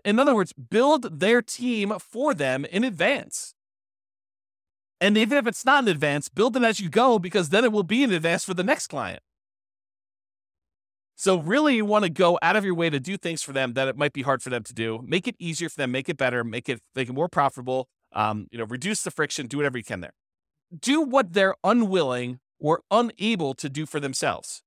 In 0.03 0.17
other 0.17 0.33
words, 0.33 0.53
build 0.53 1.19
their 1.19 1.43
team 1.43 1.93
for 1.99 2.33
them 2.33 2.65
in 2.65 2.83
advance. 2.83 3.53
And 4.99 5.15
even 5.19 5.37
if 5.37 5.45
it's 5.45 5.63
not 5.63 5.83
in 5.83 5.89
advance, 5.89 6.29
build 6.29 6.57
it 6.57 6.63
as 6.63 6.79
you 6.79 6.89
go 6.89 7.19
because 7.19 7.49
then 7.49 7.63
it 7.63 7.71
will 7.71 7.83
be 7.83 8.01
in 8.01 8.11
advance 8.11 8.43
for 8.43 8.55
the 8.55 8.63
next 8.63 8.87
client. 8.87 9.21
So 11.19 11.39
really, 11.39 11.75
you 11.75 11.83
want 11.83 12.03
to 12.03 12.11
go 12.11 12.37
out 12.43 12.55
of 12.55 12.63
your 12.63 12.75
way 12.75 12.91
to 12.91 12.99
do 12.99 13.17
things 13.17 13.41
for 13.41 13.51
them 13.51 13.73
that 13.73 13.87
it 13.87 13.97
might 13.97 14.13
be 14.13 14.21
hard 14.21 14.43
for 14.43 14.51
them 14.51 14.61
to 14.61 14.73
do. 14.73 15.03
Make 15.03 15.27
it 15.27 15.35
easier 15.39 15.67
for 15.67 15.75
them, 15.77 15.91
make 15.91 16.07
it 16.09 16.15
better, 16.15 16.43
make 16.43 16.69
it 16.69 16.79
make 16.95 17.09
it 17.09 17.13
more 17.13 17.27
profitable. 17.27 17.89
Um, 18.13 18.47
you 18.51 18.59
know, 18.59 18.65
reduce 18.65 19.01
the 19.01 19.09
friction, 19.09 19.47
do 19.47 19.57
whatever 19.57 19.79
you 19.79 19.83
can 19.83 20.01
there. 20.01 20.13
Do 20.79 21.01
what 21.01 21.33
they're 21.33 21.55
unwilling 21.63 22.39
or 22.59 22.81
unable 22.91 23.55
to 23.55 23.67
do 23.67 23.87
for 23.87 23.99
themselves. 23.99 24.61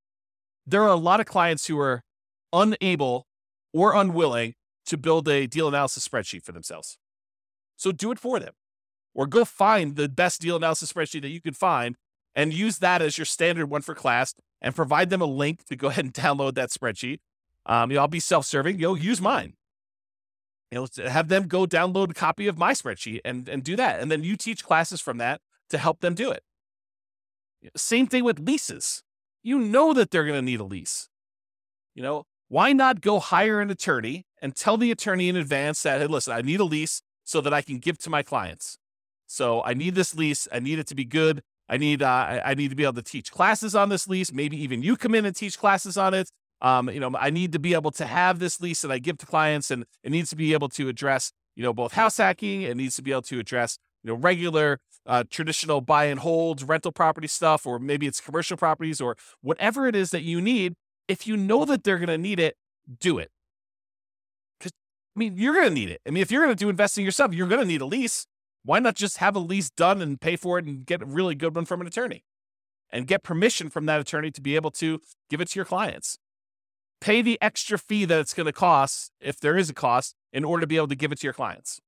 There 0.67 0.83
are 0.83 0.89
a 0.89 0.95
lot 0.95 1.21
of 1.21 1.25
clients 1.25 1.67
who 1.67 1.79
are 1.79 2.03
unable 2.51 3.27
or 3.73 3.95
unwilling 3.95 4.55
to 4.87 4.97
build 4.97 5.29
a 5.29 5.47
deal 5.47 5.69
analysis 5.69 6.05
spreadsheet 6.05 6.43
for 6.43 6.51
themselves. 6.51 6.97
So 7.77 7.93
do 7.93 8.11
it 8.11 8.19
for 8.19 8.39
them. 8.39 8.53
Or 9.13 9.25
go 9.25 9.45
find 9.45 9.95
the 9.95 10.09
best 10.09 10.41
deal 10.41 10.57
analysis 10.57 10.91
spreadsheet 10.91 11.21
that 11.21 11.29
you 11.29 11.41
can 11.41 11.53
find 11.53 11.95
and 12.35 12.53
use 12.53 12.79
that 12.79 13.01
as 13.01 13.17
your 13.17 13.25
standard 13.25 13.67
one 13.67 13.81
for 13.81 13.95
class 13.95 14.35
and 14.61 14.75
provide 14.75 15.09
them 15.09 15.21
a 15.21 15.25
link 15.25 15.65
to 15.65 15.75
go 15.75 15.87
ahead 15.87 16.05
and 16.05 16.13
download 16.13 16.55
that 16.55 16.69
spreadsheet. 16.69 17.19
Um, 17.65 17.91
you 17.91 17.95
know, 17.95 18.01
I'll 18.01 18.07
be 18.07 18.19
self-serving. 18.19 18.79
You'll 18.79 18.97
use 18.97 19.21
mine. 19.21 19.53
You 20.71 20.87
know, 20.97 21.09
have 21.09 21.27
them 21.27 21.47
go 21.47 21.65
download 21.65 22.11
a 22.11 22.13
copy 22.13 22.47
of 22.47 22.57
my 22.57 22.73
spreadsheet 22.73 23.19
and, 23.25 23.49
and 23.49 23.63
do 23.63 23.75
that. 23.75 23.99
And 23.99 24.09
then 24.09 24.23
you 24.23 24.37
teach 24.37 24.63
classes 24.63 25.01
from 25.01 25.17
that 25.17 25.41
to 25.69 25.77
help 25.77 25.99
them 25.99 26.15
do 26.15 26.31
it. 26.31 26.43
Same 27.75 28.07
thing 28.07 28.23
with 28.23 28.39
leases. 28.39 29.03
You 29.43 29.59
know 29.59 29.93
that 29.93 30.11
they're 30.11 30.25
going 30.25 30.37
to 30.37 30.41
need 30.41 30.59
a 30.59 30.63
lease. 30.63 31.09
You 31.93 32.03
know, 32.03 32.23
why 32.47 32.73
not 32.73 33.01
go 33.01 33.19
hire 33.19 33.59
an 33.59 33.69
attorney 33.69 34.25
and 34.41 34.55
tell 34.55 34.77
the 34.77 34.91
attorney 34.91 35.29
in 35.29 35.35
advance 35.35 35.83
that, 35.83 36.01
hey, 36.01 36.07
listen, 36.07 36.33
I 36.33 36.41
need 36.41 36.59
a 36.59 36.65
lease 36.65 37.01
so 37.23 37.41
that 37.41 37.53
I 37.53 37.61
can 37.61 37.77
give 37.77 37.97
to 37.99 38.09
my 38.09 38.23
clients. 38.23 38.77
So 39.27 39.63
I 39.63 39.73
need 39.73 39.95
this 39.95 40.15
lease. 40.15 40.47
I 40.51 40.59
need 40.59 40.79
it 40.79 40.87
to 40.87 40.95
be 40.95 41.05
good. 41.05 41.43
I 41.71 41.77
need 41.77 42.03
uh, 42.03 42.41
I 42.43 42.53
need 42.53 42.69
to 42.69 42.75
be 42.75 42.83
able 42.83 42.93
to 42.95 43.01
teach 43.01 43.31
classes 43.31 43.73
on 43.75 43.87
this 43.87 44.05
lease. 44.05 44.33
Maybe 44.33 44.61
even 44.61 44.83
you 44.83 44.97
come 44.97 45.15
in 45.15 45.25
and 45.25 45.33
teach 45.33 45.57
classes 45.57 45.95
on 45.95 46.13
it. 46.13 46.29
Um, 46.61 46.89
you 46.89 46.99
know, 46.99 47.11
I 47.17 47.29
need 47.29 47.53
to 47.53 47.59
be 47.59 47.73
able 47.73 47.91
to 47.91 48.05
have 48.05 48.39
this 48.39 48.59
lease 48.59 48.81
that 48.81 48.91
I 48.91 48.99
give 48.99 49.17
to 49.19 49.25
clients, 49.25 49.71
and 49.71 49.85
it 50.03 50.11
needs 50.11 50.29
to 50.31 50.35
be 50.35 50.53
able 50.53 50.67
to 50.69 50.89
address, 50.89 51.31
you 51.55 51.63
know, 51.63 51.73
both 51.73 51.93
house 51.93 52.17
hacking. 52.17 52.63
It 52.63 52.75
needs 52.75 52.97
to 52.97 53.01
be 53.01 53.11
able 53.11 53.23
to 53.23 53.39
address, 53.39 53.79
you 54.03 54.09
know, 54.09 54.15
regular 54.15 54.79
uh, 55.07 55.23
traditional 55.29 55.79
buy 55.79 56.05
and 56.05 56.19
hold 56.19 56.67
rental 56.67 56.91
property 56.91 57.27
stuff, 57.27 57.65
or 57.65 57.79
maybe 57.79 58.05
it's 58.05 58.19
commercial 58.19 58.57
properties, 58.57 58.99
or 58.99 59.15
whatever 59.39 59.87
it 59.87 59.95
is 59.95 60.11
that 60.11 60.23
you 60.23 60.41
need. 60.41 60.75
If 61.07 61.25
you 61.25 61.37
know 61.37 61.63
that 61.65 61.85
they're 61.85 61.97
going 61.97 62.09
to 62.09 62.17
need 62.17 62.39
it, 62.39 62.57
do 62.99 63.17
it. 63.17 63.31
Because 64.59 64.73
I 65.15 65.19
mean, 65.19 65.37
you're 65.37 65.53
going 65.53 65.69
to 65.69 65.73
need 65.73 65.89
it. 65.89 66.01
I 66.05 66.11
mean, 66.11 66.21
if 66.21 66.31
you're 66.31 66.43
going 66.43 66.55
to 66.55 66.63
do 66.63 66.69
investing 66.69 67.05
yourself, 67.05 67.33
you're 67.33 67.47
going 67.47 67.61
to 67.61 67.67
need 67.67 67.81
a 67.81 67.85
lease. 67.85 68.27
Why 68.63 68.79
not 68.79 68.95
just 68.95 69.17
have 69.17 69.35
a 69.35 69.39
lease 69.39 69.69
done 69.69 70.01
and 70.01 70.19
pay 70.19 70.35
for 70.35 70.59
it 70.59 70.65
and 70.65 70.85
get 70.85 71.01
a 71.01 71.05
really 71.05 71.35
good 71.35 71.55
one 71.55 71.65
from 71.65 71.81
an 71.81 71.87
attorney 71.87 72.23
and 72.91 73.07
get 73.07 73.23
permission 73.23 73.69
from 73.69 73.85
that 73.87 73.99
attorney 73.99 74.31
to 74.31 74.41
be 74.41 74.55
able 74.55 74.71
to 74.71 74.99
give 75.29 75.41
it 75.41 75.49
to 75.49 75.59
your 75.59 75.65
clients? 75.65 76.17
Pay 76.99 77.21
the 77.21 77.39
extra 77.41 77.79
fee 77.79 78.05
that 78.05 78.19
it's 78.19 78.33
going 78.33 78.45
to 78.45 78.53
cost, 78.53 79.11
if 79.19 79.39
there 79.39 79.57
is 79.57 79.69
a 79.69 79.73
cost, 79.73 80.15
in 80.31 80.43
order 80.43 80.61
to 80.61 80.67
be 80.67 80.77
able 80.77 80.87
to 80.87 80.95
give 80.95 81.11
it 81.11 81.19
to 81.19 81.25
your 81.25 81.33
clients. 81.33 81.79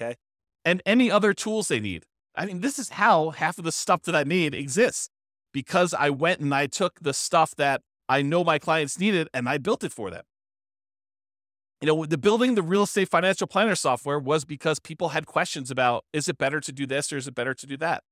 Okay. 0.00 0.16
And 0.64 0.80
any 0.86 1.10
other 1.10 1.34
tools 1.34 1.68
they 1.68 1.80
need. 1.80 2.04
I 2.36 2.46
mean, 2.46 2.60
this 2.60 2.78
is 2.78 2.90
how 2.90 3.30
half 3.30 3.58
of 3.58 3.64
the 3.64 3.72
stuff 3.72 4.02
that 4.02 4.14
I 4.14 4.22
need 4.22 4.54
exists 4.54 5.10
because 5.52 5.92
I 5.92 6.10
went 6.10 6.40
and 6.40 6.54
I 6.54 6.66
took 6.68 7.00
the 7.00 7.12
stuff 7.12 7.56
that 7.56 7.82
I 8.08 8.22
know 8.22 8.44
my 8.44 8.58
clients 8.58 9.00
needed 9.00 9.28
and 9.34 9.48
I 9.48 9.58
built 9.58 9.82
it 9.82 9.92
for 9.92 10.10
them 10.10 10.22
you 11.80 11.86
know, 11.86 12.04
the 12.04 12.18
building 12.18 12.54
the 12.54 12.62
real 12.62 12.82
estate 12.82 13.08
financial 13.08 13.46
planner 13.46 13.74
software 13.74 14.18
was 14.18 14.44
because 14.44 14.78
people 14.78 15.10
had 15.10 15.26
questions 15.26 15.70
about 15.70 16.04
is 16.12 16.28
it 16.28 16.36
better 16.36 16.60
to 16.60 16.72
do 16.72 16.86
this 16.86 17.12
or 17.12 17.16
is 17.16 17.26
it 17.26 17.34
better 17.34 17.54
to 17.54 17.66
do 17.66 17.76
that? 17.78 18.02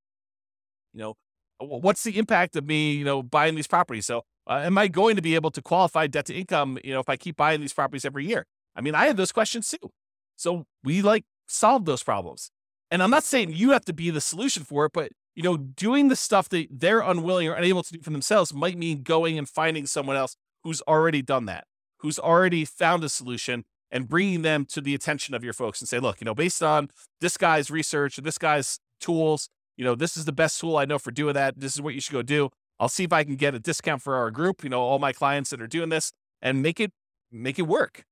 You 0.94 1.00
know, 1.00 1.14
what's 1.58 2.02
the 2.02 2.16
impact 2.16 2.56
of 2.56 2.64
me, 2.64 2.92
you 2.92 3.04
know, 3.04 3.22
buying 3.22 3.54
these 3.54 3.66
properties? 3.66 4.06
So, 4.06 4.22
uh, 4.48 4.62
am 4.64 4.78
I 4.78 4.88
going 4.88 5.16
to 5.16 5.22
be 5.22 5.34
able 5.34 5.50
to 5.50 5.60
qualify 5.60 6.06
debt 6.06 6.24
to 6.26 6.34
income, 6.34 6.78
you 6.82 6.94
know, 6.94 7.00
if 7.00 7.10
I 7.10 7.16
keep 7.16 7.36
buying 7.36 7.60
these 7.60 7.74
properties 7.74 8.06
every 8.06 8.26
year? 8.26 8.46
I 8.74 8.80
mean, 8.80 8.94
I 8.94 9.06
had 9.06 9.18
those 9.18 9.32
questions 9.32 9.68
too. 9.68 9.90
So, 10.36 10.64
we 10.82 11.02
like 11.02 11.24
solved 11.46 11.84
those 11.84 12.02
problems. 12.02 12.50
And 12.90 13.02
I'm 13.02 13.10
not 13.10 13.24
saying 13.24 13.52
you 13.52 13.72
have 13.72 13.84
to 13.84 13.92
be 13.92 14.08
the 14.08 14.22
solution 14.22 14.64
for 14.64 14.86
it, 14.86 14.92
but 14.94 15.12
you 15.34 15.42
know, 15.42 15.58
doing 15.58 16.08
the 16.08 16.16
stuff 16.16 16.48
that 16.48 16.68
they're 16.70 17.00
unwilling 17.00 17.48
or 17.48 17.52
unable 17.52 17.82
to 17.82 17.92
do 17.92 18.00
for 18.00 18.10
themselves 18.10 18.54
might 18.54 18.78
mean 18.78 19.02
going 19.02 19.36
and 19.38 19.46
finding 19.46 19.86
someone 19.86 20.16
else 20.16 20.36
who's 20.64 20.80
already 20.82 21.20
done 21.20 21.44
that 21.44 21.64
who's 21.98 22.18
already 22.18 22.64
found 22.64 23.04
a 23.04 23.08
solution 23.08 23.64
and 23.90 24.08
bringing 24.08 24.42
them 24.42 24.64
to 24.66 24.80
the 24.80 24.94
attention 24.94 25.34
of 25.34 25.42
your 25.42 25.52
folks 25.52 25.80
and 25.80 25.88
say, 25.88 25.98
look, 25.98 26.20
you 26.20 26.24
know, 26.24 26.34
based 26.34 26.62
on 26.62 26.90
this 27.20 27.36
guy's 27.36 27.70
research, 27.70 28.16
this 28.16 28.38
guy's 28.38 28.78
tools, 29.00 29.48
you 29.76 29.84
know, 29.84 29.94
this 29.94 30.16
is 30.16 30.24
the 30.24 30.32
best 30.32 30.60
tool 30.60 30.76
I 30.76 30.84
know 30.84 30.98
for 30.98 31.10
doing 31.10 31.34
that. 31.34 31.58
This 31.58 31.74
is 31.74 31.80
what 31.80 31.94
you 31.94 32.00
should 32.00 32.12
go 32.12 32.22
do. 32.22 32.50
I'll 32.80 32.88
see 32.88 33.04
if 33.04 33.12
I 33.12 33.24
can 33.24 33.36
get 33.36 33.54
a 33.54 33.58
discount 33.58 34.02
for 34.02 34.14
our 34.16 34.30
group, 34.30 34.62
you 34.62 34.70
know, 34.70 34.80
all 34.80 34.98
my 34.98 35.12
clients 35.12 35.50
that 35.50 35.60
are 35.60 35.66
doing 35.66 35.88
this 35.88 36.12
and 36.40 36.62
make 36.62 36.80
it 36.80 36.92
make 37.30 37.58
it 37.58 37.62
work. 37.62 38.04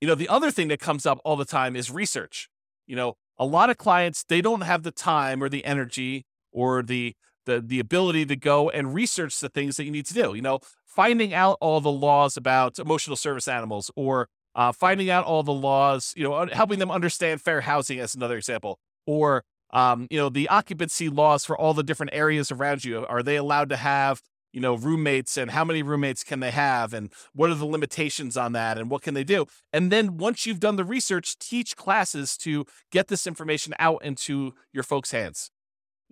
You 0.00 0.08
know, 0.08 0.14
the 0.14 0.28
other 0.28 0.50
thing 0.50 0.68
that 0.68 0.80
comes 0.80 1.06
up 1.06 1.20
all 1.24 1.36
the 1.36 1.44
time 1.44 1.74
is 1.74 1.90
research. 1.90 2.48
You 2.86 2.96
know, 2.96 3.16
a 3.38 3.46
lot 3.46 3.70
of 3.70 3.78
clients, 3.78 4.24
they 4.24 4.40
don't 4.40 4.62
have 4.62 4.82
the 4.82 4.90
time 4.90 5.42
or 5.42 5.48
the 5.48 5.64
energy 5.64 6.26
or 6.52 6.82
the 6.82 7.14
the 7.46 7.60
the 7.60 7.80
ability 7.80 8.26
to 8.26 8.36
go 8.36 8.68
and 8.70 8.94
research 8.94 9.38
the 9.40 9.48
things 9.48 9.76
that 9.76 9.84
you 9.84 9.90
need 9.90 10.06
to 10.06 10.14
do. 10.14 10.34
You 10.34 10.42
know, 10.42 10.60
finding 10.96 11.34
out 11.34 11.58
all 11.60 11.82
the 11.82 11.92
laws 11.92 12.38
about 12.38 12.78
emotional 12.78 13.16
service 13.16 13.46
animals 13.46 13.90
or 13.96 14.28
uh, 14.54 14.72
finding 14.72 15.10
out 15.10 15.26
all 15.26 15.42
the 15.42 15.52
laws, 15.52 16.14
you 16.16 16.24
know, 16.24 16.46
helping 16.50 16.78
them 16.78 16.90
understand 16.90 17.42
fair 17.42 17.60
housing 17.60 18.00
as 18.00 18.14
another 18.14 18.38
example, 18.38 18.78
or 19.06 19.44
um, 19.74 20.06
you 20.10 20.16
know, 20.18 20.30
the 20.30 20.48
occupancy 20.48 21.10
laws 21.10 21.44
for 21.44 21.56
all 21.56 21.74
the 21.74 21.82
different 21.82 22.14
areas 22.14 22.50
around 22.50 22.82
you. 22.82 23.04
Are 23.06 23.22
they 23.22 23.36
allowed 23.36 23.68
to 23.68 23.76
have, 23.76 24.22
you 24.54 24.60
know, 24.60 24.74
roommates 24.74 25.36
and 25.36 25.50
how 25.50 25.64
many 25.66 25.82
roommates 25.82 26.24
can 26.24 26.40
they 26.40 26.52
have 26.52 26.94
and 26.94 27.12
what 27.34 27.50
are 27.50 27.54
the 27.54 27.66
limitations 27.66 28.38
on 28.38 28.52
that 28.52 28.78
and 28.78 28.88
what 28.88 29.02
can 29.02 29.12
they 29.12 29.24
do? 29.24 29.44
And 29.74 29.92
then 29.92 30.16
once 30.16 30.46
you've 30.46 30.60
done 30.60 30.76
the 30.76 30.84
research, 30.84 31.38
teach 31.38 31.76
classes 31.76 32.38
to 32.38 32.64
get 32.90 33.08
this 33.08 33.26
information 33.26 33.74
out 33.78 34.02
into 34.02 34.54
your 34.72 34.82
folks' 34.82 35.10
hands 35.10 35.50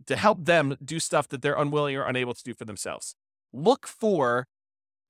to 0.07 0.17
help 0.17 0.45
them 0.45 0.76
do 0.85 0.99
stuff 1.00 1.26
that 1.29 1.41
they're 1.41 1.57
unwilling 1.57 1.97
or 1.97 2.05
unable 2.05 2.35
to 2.35 2.43
do 2.43 2.53
for 2.53 2.67
themselves. 2.67 3.14
Look 3.50 3.87
for 3.87 4.47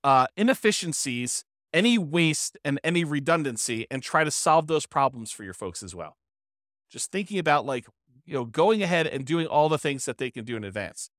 uh, 0.04 0.26
inefficiencies, 0.36 1.44
any 1.72 1.98
waste, 1.98 2.56
and 2.64 2.78
any 2.84 3.02
redundancy, 3.02 3.86
and 3.90 4.02
try 4.02 4.22
to 4.22 4.30
solve 4.30 4.68
those 4.68 4.86
problems 4.86 5.32
for 5.32 5.42
your 5.42 5.54
folks 5.54 5.82
as 5.82 5.94
well. 5.94 6.16
Just 6.90 7.10
thinking 7.10 7.38
about 7.38 7.66
like, 7.66 7.86
you 8.24 8.34
know, 8.34 8.44
going 8.44 8.82
ahead 8.82 9.06
and 9.06 9.24
doing 9.24 9.46
all 9.46 9.68
the 9.68 9.78
things 9.78 10.04
that 10.04 10.18
they 10.18 10.30
can 10.30 10.44
do 10.44 10.56
in 10.56 10.62
advance, 10.62 11.10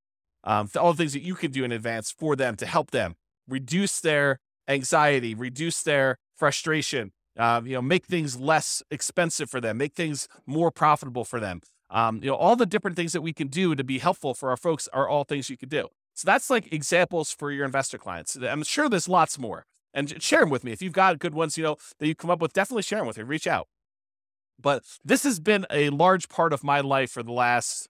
um, 0.43 0.69
all 0.79 0.93
the 0.93 0.97
things 0.97 1.13
that 1.13 1.23
you 1.23 1.35
can 1.35 1.51
do 1.51 1.65
in 1.65 1.71
advance 1.71 2.11
for 2.11 2.35
them 2.35 2.55
to 2.55 2.65
help 2.65 2.91
them 2.91 3.15
reduce 3.47 3.99
their 3.99 4.39
anxiety, 4.67 5.35
reduce 5.35 5.83
their 5.83 6.17
frustration, 6.35 7.11
uh, 7.37 7.61
you 7.63 7.73
know, 7.73 7.81
make 7.81 8.05
things 8.05 8.39
less 8.39 8.81
expensive 8.89 9.49
for 9.49 9.59
them, 9.59 9.77
make 9.77 9.93
things 9.93 10.27
more 10.45 10.71
profitable 10.71 11.25
for 11.25 11.39
them. 11.39 11.61
Um, 11.89 12.19
you 12.23 12.29
know, 12.29 12.35
all 12.35 12.55
the 12.55 12.65
different 12.65 12.95
things 12.95 13.13
that 13.13 13.21
we 13.21 13.33
can 13.33 13.47
do 13.47 13.75
to 13.75 13.83
be 13.83 13.99
helpful 13.99 14.33
for 14.33 14.49
our 14.49 14.57
folks 14.57 14.87
are 14.93 15.07
all 15.07 15.23
things 15.23 15.49
you 15.49 15.57
can 15.57 15.69
do. 15.69 15.89
So 16.15 16.25
that's 16.25 16.49
like 16.49 16.71
examples 16.73 17.31
for 17.31 17.51
your 17.51 17.65
investor 17.65 17.97
clients. 17.97 18.35
I'm 18.35 18.63
sure 18.63 18.89
there's 18.89 19.09
lots 19.09 19.37
more. 19.37 19.65
And 19.93 20.21
share 20.21 20.41
them 20.41 20.49
with 20.49 20.65
me. 20.65 20.73
If 20.73 20.81
you've 20.81 20.91
got 20.91 21.19
good 21.19 21.33
ones, 21.33 21.57
you 21.57 21.63
know, 21.63 21.77
that 21.99 22.07
you 22.07 22.15
come 22.15 22.29
up 22.29 22.41
with, 22.41 22.51
definitely 22.51 22.83
share 22.83 22.99
them 22.99 23.07
with 23.07 23.17
me. 23.17 23.23
Reach 23.23 23.47
out. 23.47 23.67
But 24.59 24.83
this 25.05 25.23
has 25.23 25.39
been 25.39 25.65
a 25.69 25.89
large 25.89 26.27
part 26.27 26.51
of 26.51 26.63
my 26.65 26.81
life 26.81 27.11
for 27.11 27.23
the 27.23 27.31
last, 27.31 27.87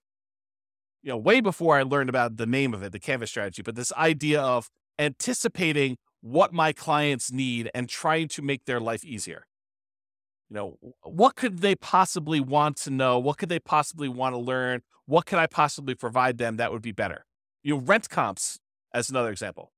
you 1.02 1.10
know, 1.10 1.16
way 1.16 1.40
before 1.40 1.76
I 1.76 1.82
learned 1.82 2.08
about 2.08 2.36
the 2.36 2.46
name 2.46 2.74
of 2.74 2.82
it, 2.82 2.92
the 2.92 3.00
Canvas 3.00 3.30
strategy. 3.30 3.62
But 3.62 3.74
this 3.74 3.92
idea 3.94 4.40
of 4.40 4.68
anticipating 4.98 5.96
what 6.20 6.52
my 6.52 6.72
clients 6.72 7.32
need 7.32 7.70
and 7.74 7.88
trying 7.88 8.28
to 8.28 8.42
make 8.42 8.66
their 8.66 8.80
life 8.80 9.04
easier. 9.04 9.44
You 10.48 10.56
know, 10.56 10.78
what 11.02 11.34
could 11.34 11.58
they 11.58 11.74
possibly 11.74 12.38
want 12.38 12.76
to 12.78 12.90
know? 12.90 13.18
What 13.18 13.36
could 13.36 13.48
they 13.48 13.58
possibly 13.58 14.08
want 14.08 14.34
to 14.34 14.38
learn? 14.38 14.82
What 15.06 15.26
could 15.26 15.38
I 15.40 15.46
possibly 15.46 15.96
provide 15.96 16.38
them 16.38 16.56
that 16.56 16.72
would 16.72 16.82
be 16.82 16.92
better? 16.92 17.24
You 17.66 17.74
know, 17.74 17.80
rent 17.80 18.08
comps 18.08 18.60
as 18.94 19.10
another 19.10 19.30
example. 19.30 19.72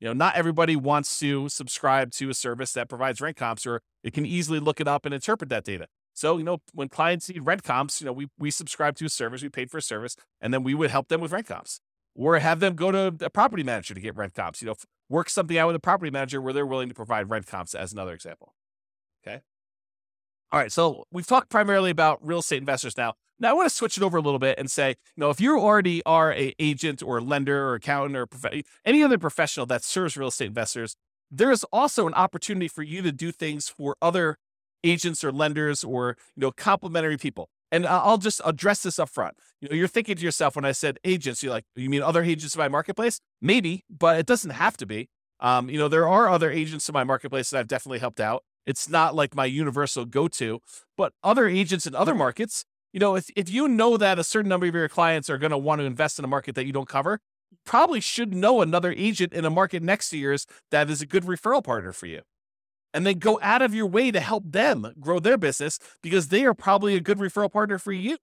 You 0.00 0.08
know, 0.08 0.14
not 0.14 0.34
everybody 0.34 0.76
wants 0.76 1.18
to 1.18 1.50
subscribe 1.50 2.10
to 2.12 2.30
a 2.30 2.34
service 2.34 2.72
that 2.72 2.88
provides 2.88 3.20
rent 3.20 3.36
comps, 3.36 3.66
or 3.66 3.82
it 4.02 4.14
can 4.14 4.24
easily 4.24 4.58
look 4.58 4.80
it 4.80 4.88
up 4.88 5.04
and 5.04 5.14
interpret 5.14 5.50
that 5.50 5.62
data. 5.62 5.86
So, 6.14 6.38
you 6.38 6.44
know, 6.44 6.62
when 6.72 6.88
clients 6.88 7.28
need 7.28 7.44
rent 7.44 7.62
comps, 7.62 8.00
you 8.00 8.06
know, 8.06 8.14
we 8.14 8.28
we 8.38 8.50
subscribe 8.50 8.96
to 8.96 9.04
a 9.04 9.08
service, 9.10 9.42
we 9.42 9.50
paid 9.50 9.70
for 9.70 9.76
a 9.76 9.82
service, 9.82 10.16
and 10.40 10.54
then 10.54 10.62
we 10.62 10.72
would 10.72 10.90
help 10.90 11.08
them 11.08 11.20
with 11.20 11.32
rent 11.32 11.46
comps, 11.46 11.80
or 12.14 12.38
have 12.38 12.60
them 12.60 12.76
go 12.76 12.90
to 12.90 13.14
a 13.20 13.28
property 13.28 13.62
manager 13.62 13.92
to 13.92 14.00
get 14.00 14.16
rent 14.16 14.32
comps. 14.32 14.62
You 14.62 14.68
know, 14.68 14.76
work 15.10 15.28
something 15.28 15.58
out 15.58 15.66
with 15.66 15.76
a 15.76 15.80
property 15.80 16.10
manager 16.10 16.40
where 16.40 16.54
they're 16.54 16.64
willing 16.64 16.88
to 16.88 16.94
provide 16.94 17.28
rent 17.28 17.46
comps 17.46 17.74
as 17.74 17.92
another 17.92 18.14
example. 18.14 18.54
Okay. 19.26 19.42
All 20.54 20.60
right. 20.60 20.70
So 20.70 21.02
we've 21.10 21.26
talked 21.26 21.50
primarily 21.50 21.90
about 21.90 22.24
real 22.24 22.38
estate 22.38 22.58
investors 22.58 22.96
now. 22.96 23.14
Now 23.40 23.50
I 23.50 23.52
want 23.54 23.68
to 23.68 23.74
switch 23.74 23.96
it 23.96 24.04
over 24.04 24.18
a 24.18 24.20
little 24.20 24.38
bit 24.38 24.56
and 24.56 24.70
say, 24.70 24.90
you 24.90 25.20
know, 25.20 25.30
if 25.30 25.40
you 25.40 25.58
already 25.58 26.00
are 26.06 26.32
a 26.32 26.54
agent 26.60 27.02
or 27.02 27.20
lender 27.20 27.70
or 27.70 27.74
accountant 27.74 28.14
or 28.14 28.26
prof- 28.26 28.62
any 28.84 29.02
other 29.02 29.18
professional 29.18 29.66
that 29.66 29.82
serves 29.82 30.16
real 30.16 30.28
estate 30.28 30.46
investors, 30.46 30.94
there 31.28 31.50
is 31.50 31.64
also 31.72 32.06
an 32.06 32.14
opportunity 32.14 32.68
for 32.68 32.84
you 32.84 33.02
to 33.02 33.10
do 33.10 33.32
things 33.32 33.68
for 33.68 33.96
other 34.00 34.36
agents 34.84 35.24
or 35.24 35.32
lenders 35.32 35.82
or 35.82 36.16
you 36.36 36.42
know 36.42 36.52
complementary 36.52 37.16
people. 37.16 37.48
And 37.72 37.84
I'll 37.84 38.18
just 38.18 38.40
address 38.44 38.84
this 38.84 39.00
up 39.00 39.08
front. 39.08 39.34
You 39.60 39.68
know, 39.68 39.74
you're 39.74 39.88
thinking 39.88 40.14
to 40.14 40.22
yourself 40.22 40.54
when 40.54 40.64
I 40.64 40.70
said 40.70 41.00
agents, 41.02 41.42
you're 41.42 41.50
like, 41.50 41.64
you 41.74 41.90
mean 41.90 42.02
other 42.02 42.22
agents 42.22 42.54
in 42.54 42.60
my 42.60 42.68
marketplace? 42.68 43.18
Maybe, 43.42 43.82
but 43.90 44.20
it 44.20 44.26
doesn't 44.26 44.52
have 44.52 44.76
to 44.76 44.86
be. 44.86 45.08
Um, 45.40 45.68
you 45.68 45.78
know, 45.78 45.88
there 45.88 46.06
are 46.06 46.28
other 46.28 46.52
agents 46.52 46.88
in 46.88 46.92
my 46.92 47.02
marketplace 47.02 47.50
that 47.50 47.58
I've 47.58 47.66
definitely 47.66 47.98
helped 47.98 48.20
out. 48.20 48.44
It's 48.66 48.88
not 48.88 49.14
like 49.14 49.34
my 49.34 49.44
universal 49.44 50.04
go 50.04 50.28
to, 50.28 50.60
but 50.96 51.12
other 51.22 51.46
agents 51.46 51.86
in 51.86 51.94
other 51.94 52.14
markets 52.14 52.64
you 52.94 53.00
know, 53.00 53.16
if, 53.16 53.28
if 53.34 53.50
you 53.50 53.66
know 53.66 53.96
that 53.96 54.20
a 54.20 54.24
certain 54.24 54.48
number 54.48 54.66
of 54.66 54.74
your 54.74 54.88
clients 54.88 55.28
are 55.28 55.36
going 55.36 55.50
to 55.50 55.58
want 55.58 55.80
to 55.80 55.84
invest 55.84 56.20
in 56.20 56.24
a 56.24 56.28
market 56.28 56.54
that 56.54 56.64
you 56.64 56.72
don't 56.72 56.88
cover, 56.88 57.18
you 57.50 57.58
probably 57.66 58.00
should 58.00 58.32
know 58.32 58.62
another 58.62 58.94
agent 58.96 59.32
in 59.32 59.44
a 59.44 59.50
market 59.50 59.82
next 59.82 60.10
to 60.10 60.16
yours 60.16 60.46
that 60.70 60.88
is 60.88 61.02
a 61.02 61.06
good 61.06 61.24
referral 61.24 61.62
partner 61.62 61.90
for 61.90 62.06
you. 62.06 62.22
And 62.94 63.04
then 63.04 63.18
go 63.18 63.40
out 63.42 63.62
of 63.62 63.74
your 63.74 63.86
way 63.86 64.12
to 64.12 64.20
help 64.20 64.44
them 64.46 64.94
grow 65.00 65.18
their 65.18 65.36
business 65.36 65.80
because 66.04 66.28
they 66.28 66.44
are 66.44 66.54
probably 66.54 66.94
a 66.94 67.00
good 67.00 67.18
referral 67.18 67.50
partner 67.50 67.78
for 67.78 67.90
you. 67.90 68.16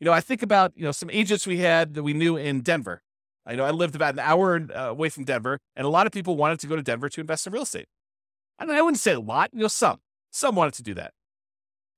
You 0.00 0.06
know, 0.06 0.12
I 0.12 0.20
think 0.20 0.42
about, 0.42 0.72
you 0.74 0.82
know, 0.82 0.90
some 0.90 1.08
agents 1.10 1.46
we 1.46 1.58
had 1.58 1.94
that 1.94 2.02
we 2.02 2.12
knew 2.12 2.36
in 2.36 2.62
Denver. 2.62 3.00
I 3.46 3.54
know 3.54 3.64
I 3.64 3.70
lived 3.70 3.94
about 3.94 4.14
an 4.14 4.18
hour 4.18 4.60
uh, 4.74 4.88
away 4.88 5.08
from 5.08 5.22
Denver, 5.22 5.60
and 5.76 5.86
a 5.86 5.90
lot 5.90 6.06
of 6.06 6.12
people 6.12 6.36
wanted 6.36 6.58
to 6.60 6.66
go 6.66 6.74
to 6.74 6.82
Denver 6.82 7.08
to 7.08 7.20
invest 7.20 7.46
in 7.46 7.52
real 7.52 7.62
estate. 7.62 7.86
And 8.60 8.70
I 8.70 8.82
wouldn't 8.82 9.00
say 9.00 9.14
a 9.14 9.20
lot, 9.20 9.50
you 9.52 9.60
know, 9.60 9.68
some. 9.68 10.00
Some 10.30 10.54
wanted 10.54 10.74
to 10.74 10.82
do 10.82 10.94
that. 10.94 11.12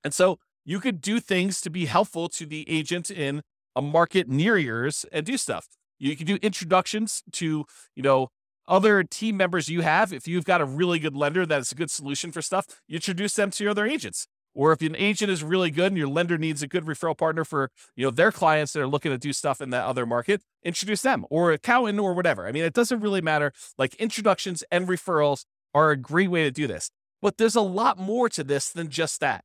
And 0.05 0.15
so 0.15 0.39
you 0.65 0.81
could 0.81 1.01
do 1.01 1.21
things 1.21 1.61
to 1.63 1.71
be 1.71 1.87
helpful 1.87 2.29
to 2.31 2.47
the 2.47 2.69
agent 2.71 3.11
in 3.11 3.43
a 3.75 3.83
market 3.83 4.29
near 4.29 4.57
yours 4.57 5.05
and 5.13 5.27
do 5.27 5.37
stuff. 5.37 5.67
You 5.99 6.17
can 6.17 6.27
do 6.27 6.39
introductions 6.41 7.23
to, 7.33 7.65
you 7.95 8.03
know, 8.03 8.29
other 8.69 9.03
team 9.03 9.37
members 9.37 9.69
you 9.69 9.81
have. 9.81 10.13
If 10.13 10.29
you've 10.29 10.45
got 10.45 10.61
a 10.61 10.65
really 10.65 10.99
good 10.99 11.17
lender 11.17 11.45
that's 11.45 11.73
a 11.73 11.75
good 11.75 11.91
solution 11.91 12.31
for 12.33 12.41
stuff, 12.41 12.67
you 12.87 12.97
introduce 12.97 13.35
them 13.35 13.51
to 13.51 13.65
your 13.65 13.73
other 13.73 13.87
agents. 13.87 14.27
Or 14.55 14.73
if 14.73 14.83
an 14.83 14.95
agent 14.97 15.31
is 15.31 15.43
really 15.43 15.71
good 15.71 15.93
and 15.93 15.97
your 15.97 16.09
lender 16.09 16.37
needs 16.37 16.63
a 16.63 16.69
good 16.69 16.85
referral 16.85 17.17
partner 17.17 17.45
for, 17.45 17.71
you 17.97 18.05
know, 18.05 18.11
their 18.11 18.31
clients 18.31 18.73
that 18.73 18.83
are 18.83 18.87
looking 18.87 19.11
to 19.11 19.19
do 19.19 19.33
stuff 19.33 19.61
in 19.61 19.71
that 19.71 19.85
other 19.85 20.05
market, 20.05 20.43
introduce 20.63 21.03
them 21.03 21.25
or 21.31 21.53
accountant 21.53 21.99
or 21.99 22.13
whatever. 22.13 22.47
I 22.47 22.53
mean, 22.53 22.65
it 22.65 22.75
doesn't 22.75 23.01
really 23.01 23.23
matter. 23.23 23.53
Like 23.79 23.95
introductions 23.95 24.63
and 24.71 24.87
referrals 24.87 25.45
are 25.75 25.91
a 25.91 25.97
great 25.97 26.31
way 26.31 26.45
to 26.45 26.51
do 26.51 26.67
this. 26.67 26.91
But 27.21 27.39
there's 27.39 27.57
a 27.57 27.61
lot 27.63 27.99
more 27.99 28.29
to 28.31 28.43
this 28.43 28.71
than 28.71 28.89
just 28.89 29.21
that. 29.21 29.45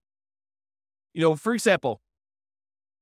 You 1.13 1.21
know, 1.21 1.35
for 1.35 1.53
example, 1.53 2.01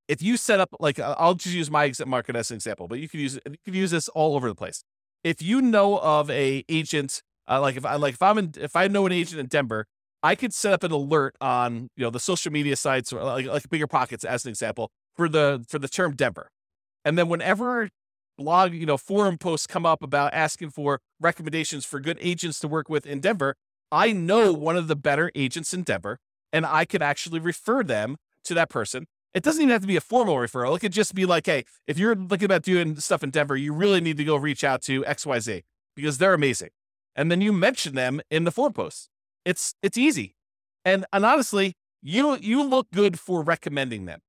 if 0.08 0.22
you 0.22 0.38
set 0.38 0.60
up 0.60 0.70
like 0.80 1.00
uh, 1.00 1.16
I'll 1.18 1.34
just 1.34 1.56
use 1.56 1.72
my 1.72 1.92
market 2.06 2.36
as 2.36 2.52
an 2.52 2.56
example, 2.56 2.88
but 2.88 3.00
you 3.00 3.10
could 3.10 3.20
use 3.20 3.40
you 3.46 3.58
could 3.64 3.76
use 3.76 3.92
this 3.92 4.08
all 4.10 4.36
over 4.36 4.48
the 4.48 4.56
place. 4.56 4.84
If 5.24 5.42
you 5.42 5.62
know 5.62 5.98
of 6.00 6.30
a 6.30 6.64
agent, 6.70 7.24
uh, 7.50 7.60
like 7.62 7.78
if 7.78 7.86
I 7.86 7.96
like 7.96 8.14
if 8.14 8.22
I'm 8.22 8.38
in 8.38 8.54
if 8.58 8.76
I 8.76 8.88
know 8.88 9.06
an 9.06 9.12
agent 9.12 9.40
in 9.40 9.48
Denver, 9.48 9.86
I 10.22 10.36
could 10.36 10.54
set 10.54 10.74
up 10.74 10.84
an 10.84 10.92
alert 10.92 11.36
on 11.42 11.90
you 11.96 12.04
know 12.04 12.10
the 12.10 12.20
social 12.20 12.52
media 12.52 12.76
sites 12.76 13.12
or 13.12 13.24
like 13.24 13.48
like 13.48 13.70
Bigger 13.70 13.88
Pockets 13.88 14.24
as 14.24 14.46
an 14.46 14.50
example 14.50 14.92
for 15.16 15.28
the 15.28 15.66
for 15.68 15.80
the 15.80 15.88
term 15.88 16.16
Denver, 16.16 16.50
and 17.04 17.18
then 17.18 17.28
whenever 17.28 17.90
blog 18.38 18.74
you 18.74 18.86
know 18.86 18.98
forum 18.98 19.38
posts 19.38 19.68
come 19.68 19.86
up 19.86 20.04
about 20.04 20.34
asking 20.34 20.70
for 20.70 21.00
recommendations 21.20 21.86
for 21.86 22.00
good 22.00 22.18
agents 22.22 22.60
to 22.60 22.68
work 22.68 22.90
with 22.90 23.06
in 23.06 23.20
Denver, 23.20 23.56
I 23.92 24.12
know 24.12 24.52
one 24.52 24.76
of 24.76 24.88
the 24.88 24.96
better 24.96 25.32
agents 25.36 25.74
in 25.74 25.84
Denver, 25.84 26.20
and 26.52 26.66
I 26.66 26.86
could 26.86 27.02
actually 27.02 27.40
refer 27.40 27.84
them 27.84 28.18
to 28.46 28.54
that 28.54 28.70
person. 28.70 29.08
It 29.34 29.44
doesn't 29.44 29.62
even 29.62 29.72
have 29.72 29.82
to 29.82 29.88
be 29.88 29.98
a 29.98 30.02
formal 30.02 30.36
referral. 30.36 30.76
It 30.76 30.80
could 30.80 30.94
just 30.94 31.14
be 31.14 31.26
like, 31.26 31.46
hey, 31.46 31.66
if 31.88 31.98
you're 31.98 32.16
thinking 32.16 32.46
about 32.46 32.64
doing 32.64 32.96
stuff 32.98 33.22
in 33.22 33.32
Denver, 33.32 33.58
you 33.58 33.74
really 33.74 34.00
need 34.00 34.18
to 34.18 34.24
go 34.24 34.38
reach 34.38 34.64
out 34.64 34.82
to 34.84 35.04
XYZ 35.04 35.64
because 35.96 36.18
they're 36.18 36.34
amazing. 36.34 36.70
And 37.16 37.30
then 37.32 37.42
you 37.42 37.52
mention 37.52 37.96
them 37.96 38.22
in 38.30 38.46
the 38.46 38.52
forum 38.52 38.74
posts. 38.74 39.10
It's 39.44 39.76
it's 39.82 39.98
easy. 39.98 40.36
And 40.84 41.06
and 41.12 41.26
honestly, 41.26 41.74
you 42.02 42.38
you 42.38 42.64
look 42.64 42.88
good 42.92 43.20
for 43.20 43.42
recommending 43.42 44.06
them. 44.06 44.20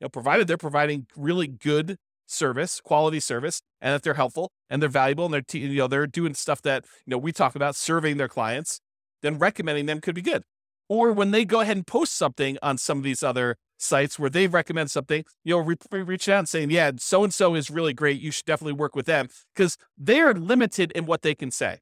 You 0.00 0.04
know, 0.04 0.08
provided 0.08 0.46
they're 0.46 0.56
providing 0.56 1.06
really 1.16 1.46
good 1.46 1.96
service, 2.28 2.80
quality 2.80 3.20
service, 3.20 3.60
and 3.80 3.94
that 3.94 4.02
they're 4.02 4.14
helpful 4.14 4.50
and 4.70 4.80
they're 4.80 4.88
valuable 4.88 5.24
and 5.24 5.34
they're 5.34 5.60
you 5.60 5.78
know 5.78 5.88
they're 5.88 6.06
doing 6.06 6.34
stuff 6.34 6.62
that 6.62 6.84
you 7.06 7.10
know 7.10 7.18
we 7.18 7.32
talk 7.32 7.56
about 7.56 7.74
serving 7.74 8.16
their 8.16 8.28
clients, 8.28 8.80
then 9.22 9.38
recommending 9.38 9.86
them 9.86 10.00
could 10.00 10.14
be 10.14 10.22
good. 10.22 10.42
Or 10.88 11.12
when 11.12 11.32
they 11.32 11.44
go 11.44 11.60
ahead 11.60 11.76
and 11.76 11.86
post 11.86 12.14
something 12.14 12.56
on 12.62 12.78
some 12.78 12.98
of 12.98 13.04
these 13.04 13.22
other 13.22 13.56
sites 13.76 14.18
where 14.18 14.30
they 14.30 14.46
recommend 14.46 14.90
something, 14.90 15.24
you 15.44 15.54
know, 15.54 15.60
re- 15.60 16.02
reach 16.02 16.28
out 16.28 16.40
and 16.40 16.48
saying, 16.48 16.70
yeah, 16.70 16.92
so 16.98 17.24
and 17.24 17.32
so 17.32 17.54
is 17.54 17.70
really 17.70 17.92
great. 17.92 18.20
You 18.20 18.30
should 18.30 18.46
definitely 18.46 18.72
work 18.72 18.96
with 18.96 19.06
them 19.06 19.28
because 19.54 19.76
they're 19.96 20.34
limited 20.34 20.92
in 20.92 21.06
what 21.06 21.22
they 21.22 21.34
can 21.34 21.50
say. 21.50 21.80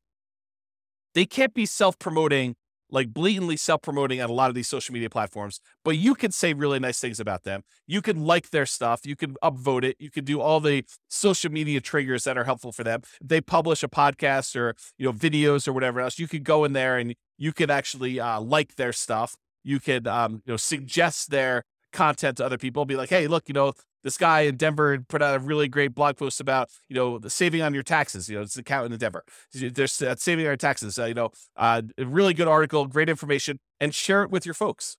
They 1.15 1.25
can't 1.25 1.55
be 1.55 1.67
self 1.67 1.99
promoting 1.99 2.57
like 2.90 3.12
blatantly 3.12 3.57
self 3.57 3.83
promoting 3.83 4.20
on 4.20 4.31
a 4.31 4.33
lot 4.33 4.49
of 4.49 4.55
these 4.55 4.68
social 4.68 4.92
media 4.92 5.11
platforms, 5.11 5.61
but 5.85 5.96
you 5.96 6.14
can 6.14 6.31
say 6.31 6.53
really 6.53 6.79
nice 6.79 7.01
things 7.01 7.20
about 7.20 7.44
them. 7.44 7.62
You 7.87 8.03
can 8.03 8.25
like 8.25 8.51
their 8.51 8.66
stuff. 8.66 9.01
You 9.05 9.16
can 9.16 9.35
upvote 9.42 9.85
it. 9.85 9.96
You 9.99 10.11
can 10.11 10.25
do 10.25 10.40
all 10.40 10.61
the 10.61 10.85
social 11.09 11.51
media 11.51 11.81
triggers 11.81 12.25
that 12.25 12.38
are 12.38 12.44
helpful 12.44 12.72
for 12.72 12.85
them. 12.85 13.03
they 13.22 13.40
publish 13.40 13.83
a 13.83 13.88
podcast 13.88 14.57
or, 14.57 14.75
you 14.99 15.07
know, 15.07 15.12
videos 15.12 15.66
or 15.66 15.72
whatever 15.72 16.01
else. 16.01 16.18
You 16.18 16.29
could 16.29 16.44
go 16.44 16.64
in 16.64 16.72
there 16.72 16.96
and 16.99 17.14
you 17.38 17.53
could 17.53 17.70
actually 17.70 18.20
uh, 18.20 18.40
like 18.40 18.77
their 18.77 18.92
stuff. 18.92 19.37
You 19.64 19.81
could, 19.81 20.07
um, 20.07 20.42
you 20.46 20.53
know, 20.53 20.57
suggest 20.57 21.31
their 21.31 21.64
content 21.97 22.37
to 22.37 22.45
other 22.45 22.59
people. 22.59 22.85
Be 22.85 22.97
like, 22.97 23.09
hey, 23.09 23.27
look, 23.27 23.49
you 23.49 23.55
know, 23.55 23.73
this 24.05 24.19
guy 24.19 24.43
in 24.43 24.57
Denver 24.57 24.99
put 25.09 25.23
out 25.23 25.35
a 25.35 25.39
really 25.39 25.67
great 25.67 25.95
blog 25.95 26.17
post 26.17 26.41
about, 26.41 26.69
you 26.89 26.95
know, 26.95 27.19
the 27.19 27.31
saving 27.31 27.63
on 27.63 27.75
your 27.75 27.83
taxes. 27.83 28.29
You 28.29 28.37
know, 28.37 28.43
it's 28.43 28.55
the 28.55 28.61
accountant 28.61 28.93
in 28.93 29.01
Denver. 29.01 29.25
There's 29.53 30.01
uh, 30.03 30.15
saving 30.17 30.45
on 30.45 30.51
your 30.51 30.57
taxes. 30.57 30.99
Uh, 30.99 31.07
you 31.07 31.15
know, 31.15 31.31
uh, 31.57 31.83
a 31.99 32.05
really 32.05 32.35
good 32.35 32.49
article, 32.49 32.87
great 32.87 33.09
information, 33.09 33.59
and 33.81 33.95
share 33.95 34.23
it 34.23 34.31
with 34.31 34.45
your 34.45 34.55
folks. 34.55 34.97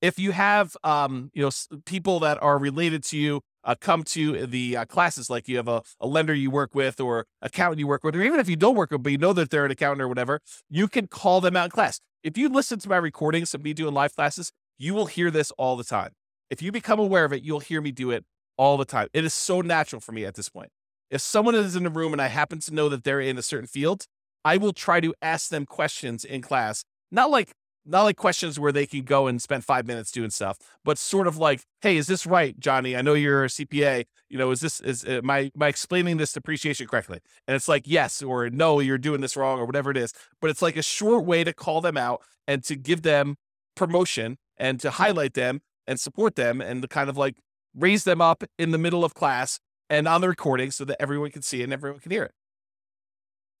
If 0.00 0.18
you 0.18 0.32
have, 0.32 0.76
um, 0.84 1.30
you 1.32 1.42
know, 1.42 1.50
people 1.86 2.20
that 2.20 2.42
are 2.42 2.58
related 2.58 3.04
to 3.04 3.16
you 3.16 3.40
uh, 3.64 3.76
come 3.80 4.02
to 4.02 4.46
the 4.46 4.76
uh, 4.76 4.84
classes, 4.84 5.30
like 5.30 5.48
you 5.48 5.56
have 5.56 5.68
a, 5.68 5.82
a, 6.00 6.06
lender 6.06 6.34
you 6.34 6.50
work 6.50 6.74
with 6.74 7.00
or 7.00 7.26
accountant 7.40 7.78
you 7.78 7.86
work 7.86 8.02
with, 8.02 8.16
or 8.16 8.22
even 8.22 8.40
if 8.40 8.48
you 8.48 8.56
don't 8.56 8.74
work 8.74 8.90
with, 8.90 9.04
but 9.04 9.12
you 9.12 9.18
know 9.18 9.32
that 9.32 9.50
they're 9.50 9.64
an 9.64 9.70
accountant 9.70 10.02
or 10.02 10.08
whatever, 10.08 10.40
you 10.68 10.88
can 10.88 11.06
call 11.06 11.40
them 11.40 11.56
out 11.56 11.66
in 11.66 11.70
class. 11.70 12.00
If 12.24 12.36
you 12.36 12.48
listen 12.48 12.80
to 12.80 12.88
my 12.88 12.96
recordings 12.96 13.54
of 13.54 13.62
me 13.62 13.72
doing 13.72 13.94
live 13.94 14.14
classes, 14.14 14.52
you 14.82 14.94
will 14.94 15.06
hear 15.06 15.30
this 15.30 15.52
all 15.52 15.76
the 15.76 15.84
time. 15.84 16.10
If 16.50 16.60
you 16.60 16.72
become 16.72 16.98
aware 16.98 17.24
of 17.24 17.32
it, 17.32 17.42
you'll 17.42 17.60
hear 17.60 17.80
me 17.80 17.92
do 17.92 18.10
it 18.10 18.24
all 18.56 18.76
the 18.76 18.84
time. 18.84 19.06
It 19.12 19.24
is 19.24 19.32
so 19.32 19.60
natural 19.60 20.00
for 20.00 20.10
me 20.10 20.24
at 20.24 20.34
this 20.34 20.48
point. 20.48 20.70
If 21.08 21.20
someone 21.20 21.54
is 21.54 21.76
in 21.76 21.84
the 21.84 21.90
room 21.90 22.12
and 22.12 22.20
I 22.20 22.26
happen 22.26 22.58
to 22.60 22.74
know 22.74 22.88
that 22.88 23.04
they're 23.04 23.20
in 23.20 23.38
a 23.38 23.42
certain 23.42 23.68
field, 23.68 24.06
I 24.44 24.56
will 24.56 24.72
try 24.72 25.00
to 25.00 25.14
ask 25.22 25.50
them 25.50 25.66
questions 25.66 26.24
in 26.24 26.42
class. 26.42 26.84
Not 27.12 27.30
like 27.30 27.52
not 27.84 28.02
like 28.02 28.16
questions 28.16 28.58
where 28.58 28.72
they 28.72 28.86
can 28.86 29.02
go 29.02 29.26
and 29.26 29.42
spend 29.42 29.64
five 29.64 29.86
minutes 29.86 30.12
doing 30.12 30.30
stuff, 30.30 30.56
but 30.84 30.98
sort 30.98 31.26
of 31.26 31.36
like, 31.36 31.62
hey, 31.80 31.96
is 31.96 32.06
this 32.06 32.26
right, 32.26 32.58
Johnny? 32.60 32.96
I 32.96 33.02
know 33.02 33.14
you're 33.14 33.44
a 33.44 33.48
CPA. 33.48 34.04
You 34.28 34.38
know, 34.38 34.50
is 34.50 34.60
this 34.60 34.80
is 34.80 35.04
my 35.22 35.52
my 35.54 35.68
explaining 35.68 36.16
this 36.16 36.32
depreciation 36.32 36.88
correctly? 36.88 37.20
And 37.46 37.54
it's 37.54 37.68
like 37.68 37.84
yes 37.86 38.20
or 38.20 38.50
no, 38.50 38.80
you're 38.80 38.98
doing 38.98 39.20
this 39.20 39.36
wrong 39.36 39.60
or 39.60 39.64
whatever 39.64 39.92
it 39.92 39.96
is. 39.96 40.12
But 40.40 40.50
it's 40.50 40.62
like 40.62 40.76
a 40.76 40.82
short 40.82 41.24
way 41.24 41.44
to 41.44 41.52
call 41.52 41.80
them 41.80 41.96
out 41.96 42.22
and 42.48 42.64
to 42.64 42.74
give 42.74 43.02
them 43.02 43.36
promotion 43.76 44.38
and 44.62 44.78
to 44.78 44.92
highlight 44.92 45.34
them 45.34 45.60
and 45.88 45.98
support 45.98 46.36
them 46.36 46.60
and 46.60 46.82
to 46.82 46.88
kind 46.88 47.10
of 47.10 47.18
like 47.18 47.34
raise 47.76 48.04
them 48.04 48.20
up 48.20 48.44
in 48.60 48.70
the 48.70 48.78
middle 48.78 49.04
of 49.04 49.12
class 49.12 49.58
and 49.90 50.06
on 50.06 50.20
the 50.20 50.28
recording 50.28 50.70
so 50.70 50.84
that 50.84 50.96
everyone 51.02 51.32
can 51.32 51.42
see 51.42 51.60
it 51.60 51.64
and 51.64 51.72
everyone 51.72 51.98
can 51.98 52.12
hear 52.12 52.22
it. 52.22 52.32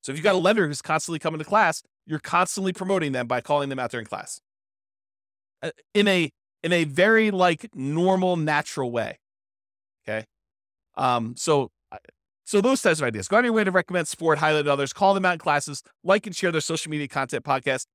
So 0.02 0.12
if 0.12 0.16
you've 0.16 0.22
got 0.22 0.36
a 0.36 0.38
lender 0.38 0.64
who's 0.66 0.80
constantly 0.80 1.18
coming 1.18 1.40
to 1.40 1.44
class, 1.44 1.82
you're 2.06 2.20
constantly 2.20 2.72
promoting 2.72 3.10
them 3.10 3.26
by 3.26 3.40
calling 3.40 3.68
them 3.68 3.80
out 3.80 3.90
there 3.90 3.98
in 3.98 4.06
class. 4.06 4.40
Uh, 5.60 5.70
in 5.92 6.06
a 6.06 6.30
in 6.62 6.72
a 6.72 6.84
very 6.84 7.32
like 7.32 7.68
normal, 7.74 8.36
natural 8.36 8.92
way. 8.92 9.18
Okay. 10.08 10.24
Um, 10.96 11.34
so 11.36 11.72
so 12.44 12.60
those 12.60 12.80
types 12.80 13.00
of 13.00 13.06
ideas. 13.06 13.26
Go 13.26 13.38
on 13.38 13.44
your 13.44 13.52
way 13.52 13.64
to 13.64 13.72
recommend 13.72 14.06
sport, 14.06 14.38
highlight 14.38 14.68
others, 14.68 14.92
call 14.92 15.14
them 15.14 15.24
out 15.24 15.34
in 15.34 15.38
classes, 15.40 15.82
like 16.04 16.26
and 16.26 16.36
share 16.36 16.52
their 16.52 16.60
social 16.60 16.90
media 16.90 17.08
content 17.08 17.44
podcast. 17.44 17.86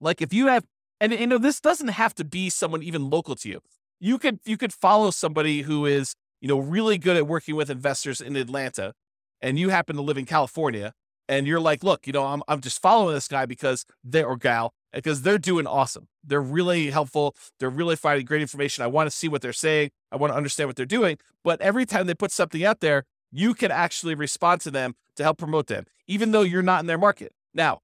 Like 0.00 0.20
if 0.20 0.34
you 0.34 0.48
have 0.48 0.64
and 1.00 1.12
you 1.12 1.26
know 1.26 1.38
this 1.38 1.60
doesn't 1.60 1.88
have 1.88 2.14
to 2.16 2.24
be 2.24 2.50
someone 2.50 2.82
even 2.82 3.10
local 3.10 3.34
to 3.36 3.48
you. 3.48 3.60
You 3.98 4.18
could 4.18 4.40
you 4.44 4.56
could 4.56 4.72
follow 4.72 5.10
somebody 5.10 5.62
who 5.62 5.86
is 5.86 6.14
you 6.40 6.48
know 6.48 6.58
really 6.58 6.98
good 6.98 7.16
at 7.16 7.26
working 7.26 7.56
with 7.56 7.70
investors 7.70 8.20
in 8.20 8.36
atlanta 8.36 8.94
and 9.40 9.58
you 9.58 9.68
happen 9.68 9.94
to 9.96 10.02
live 10.02 10.16
in 10.16 10.24
california 10.24 10.94
and 11.28 11.46
you're 11.46 11.60
like 11.60 11.84
look 11.84 12.06
you 12.06 12.14
know 12.14 12.24
i'm, 12.24 12.42
I'm 12.48 12.62
just 12.62 12.80
following 12.80 13.14
this 13.14 13.28
guy 13.28 13.44
because 13.44 13.84
they 14.02 14.22
or 14.22 14.38
gal 14.38 14.72
because 14.92 15.22
they're 15.22 15.38
doing 15.38 15.66
awesome. 15.66 16.08
They're 16.24 16.40
really 16.40 16.90
helpful. 16.90 17.36
They're 17.58 17.70
really 17.70 17.96
finding 17.96 18.26
great 18.26 18.42
information. 18.42 18.84
I 18.84 18.88
want 18.88 19.08
to 19.08 19.16
see 19.16 19.28
what 19.28 19.42
they're 19.42 19.52
saying. 19.52 19.90
I 20.10 20.16
want 20.16 20.32
to 20.32 20.36
understand 20.36 20.68
what 20.68 20.76
they're 20.76 20.86
doing. 20.86 21.18
But 21.44 21.60
every 21.60 21.86
time 21.86 22.06
they 22.06 22.14
put 22.14 22.32
something 22.32 22.64
out 22.64 22.80
there 22.80 23.04
you 23.32 23.54
can 23.54 23.70
actually 23.70 24.16
respond 24.16 24.60
to 24.60 24.72
them 24.72 24.96
to 25.14 25.22
help 25.22 25.38
promote 25.38 25.68
them 25.68 25.84
even 26.08 26.32
though 26.32 26.42
you're 26.42 26.62
not 26.62 26.80
in 26.80 26.86
their 26.86 26.98
market. 26.98 27.32
Now 27.54 27.80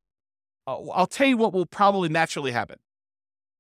I'll 0.66 1.07
tell 1.07 1.29
you 1.29 1.37
what 1.37 1.52
will 1.52 1.66
probably 1.66 2.09
naturally 2.09 2.50
happen 2.50 2.79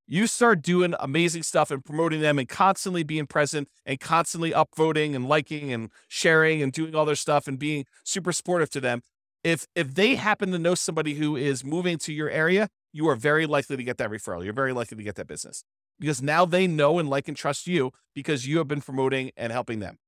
you 0.06 0.26
start 0.26 0.62
doing 0.62 0.94
amazing 1.00 1.42
stuff 1.42 1.70
and 1.70 1.84
promoting 1.84 2.20
them 2.20 2.38
and 2.38 2.48
constantly 2.48 3.02
being 3.02 3.26
present 3.26 3.68
and 3.84 3.98
constantly 3.98 4.52
upvoting 4.52 5.14
and 5.14 5.28
liking 5.28 5.72
and 5.72 5.90
sharing 6.08 6.62
and 6.62 6.72
doing 6.72 6.94
all 6.94 7.04
their 7.04 7.16
stuff 7.16 7.48
and 7.48 7.58
being 7.58 7.84
super 8.04 8.32
supportive 8.32 8.70
to 8.70 8.80
them. 8.80 9.02
If 9.42 9.66
if 9.74 9.94
they 9.94 10.16
happen 10.16 10.50
to 10.52 10.58
know 10.58 10.74
somebody 10.74 11.14
who 11.14 11.36
is 11.36 11.64
moving 11.64 11.98
to 11.98 12.12
your 12.12 12.30
area 12.30 12.68
you 12.92 13.06
are 13.08 13.16
very 13.16 13.44
likely 13.44 13.76
to 13.76 13.82
get 13.82 13.98
that 13.98 14.08
referral. 14.08 14.42
You're 14.42 14.54
very 14.54 14.72
likely 14.72 14.96
to 14.96 15.02
get 15.02 15.16
that 15.16 15.26
business 15.26 15.64
because 16.00 16.22
now 16.22 16.46
they 16.46 16.66
know 16.66 16.98
and 16.98 17.10
like 17.10 17.28
and 17.28 17.36
trust 17.36 17.66
you 17.66 17.92
because 18.14 18.46
you 18.46 18.56
have 18.56 18.68
been 18.68 18.80
promoting 18.80 19.32
and 19.36 19.52
helping 19.52 19.80
them. 19.80 19.98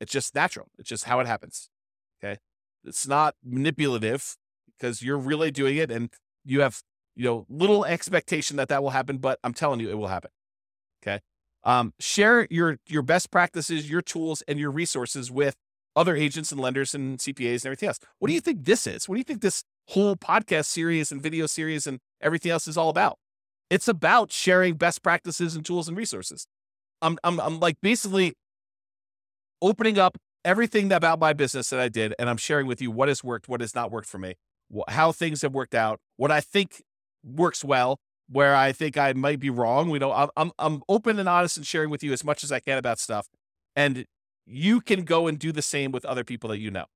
It's 0.00 0.12
just 0.12 0.34
natural. 0.34 0.68
It's 0.78 0.88
just 0.88 1.04
how 1.04 1.20
it 1.20 1.26
happens 1.26 1.70
okay? 2.24 2.38
It's 2.84 3.06
not 3.06 3.34
manipulative 3.44 4.36
because 4.66 5.02
you're 5.02 5.18
really 5.18 5.50
doing 5.50 5.76
it 5.76 5.90
and 5.90 6.10
you 6.44 6.60
have 6.60 6.82
you 7.16 7.24
know, 7.24 7.46
little 7.48 7.84
expectation 7.84 8.56
that 8.56 8.68
that 8.68 8.82
will 8.82 8.90
happen, 8.90 9.18
but 9.18 9.38
I'm 9.44 9.54
telling 9.54 9.80
you, 9.80 9.90
it 9.90 9.98
will 9.98 10.08
happen. 10.08 10.30
Okay. 11.02 11.20
Um, 11.64 11.94
share 11.98 12.46
your 12.50 12.78
your 12.86 13.02
best 13.02 13.30
practices, 13.30 13.88
your 13.88 14.02
tools, 14.02 14.42
and 14.46 14.58
your 14.58 14.70
resources 14.70 15.30
with 15.30 15.56
other 15.96 16.16
agents 16.16 16.50
and 16.50 16.60
lenders 16.60 16.94
and 16.94 17.18
CPAs 17.18 17.62
and 17.62 17.66
everything 17.66 17.88
else. 17.88 18.00
What 18.18 18.28
do 18.28 18.34
you 18.34 18.40
think 18.40 18.64
this 18.64 18.86
is? 18.86 19.08
What 19.08 19.14
do 19.14 19.18
you 19.18 19.24
think 19.24 19.40
this 19.40 19.64
whole 19.88 20.16
podcast 20.16 20.66
series 20.66 21.12
and 21.12 21.22
video 21.22 21.46
series 21.46 21.86
and 21.86 22.00
everything 22.20 22.50
else 22.50 22.66
is 22.66 22.76
all 22.76 22.88
about? 22.88 23.18
It's 23.70 23.88
about 23.88 24.32
sharing 24.32 24.74
best 24.74 25.02
practices 25.02 25.54
and 25.54 25.64
tools 25.64 25.88
and 25.88 25.96
resources. 25.96 26.46
I'm 27.00 27.18
I'm 27.24 27.40
I'm 27.40 27.60
like 27.60 27.76
basically 27.80 28.34
opening 29.62 29.98
up 29.98 30.18
everything 30.44 30.92
about 30.92 31.18
my 31.18 31.32
business 31.32 31.70
that 31.70 31.80
I 31.80 31.88
did, 31.88 32.14
and 32.18 32.28
I'm 32.28 32.36
sharing 32.36 32.66
with 32.66 32.82
you 32.82 32.90
what 32.90 33.08
has 33.08 33.24
worked, 33.24 33.48
what 33.48 33.60
has 33.60 33.74
not 33.74 33.90
worked 33.90 34.08
for 34.08 34.18
me, 34.18 34.34
how 34.88 35.12
things 35.12 35.42
have 35.42 35.54
worked 35.54 35.74
out, 35.74 36.00
what 36.16 36.30
I 36.30 36.40
think 36.40 36.82
works 37.24 37.64
well, 37.64 37.98
where 38.28 38.54
I 38.54 38.72
think 38.72 38.96
I 38.96 39.12
might 39.12 39.40
be 39.40 39.50
wrong. 39.50 39.90
We 39.90 39.98
know 39.98 40.30
I'm 40.36 40.52
I'm 40.58 40.82
open 40.88 41.18
and 41.18 41.28
honest 41.28 41.56
and 41.56 41.66
sharing 41.66 41.90
with 41.90 42.02
you 42.02 42.12
as 42.12 42.24
much 42.24 42.44
as 42.44 42.52
I 42.52 42.60
can 42.60 42.78
about 42.78 42.98
stuff, 42.98 43.28
and 43.76 44.06
you 44.46 44.80
can 44.80 45.04
go 45.04 45.26
and 45.26 45.38
do 45.38 45.52
the 45.52 45.62
same 45.62 45.92
with 45.92 46.04
other 46.04 46.24
people 46.24 46.50
that 46.50 46.58
you 46.58 46.70
know. 46.70 46.86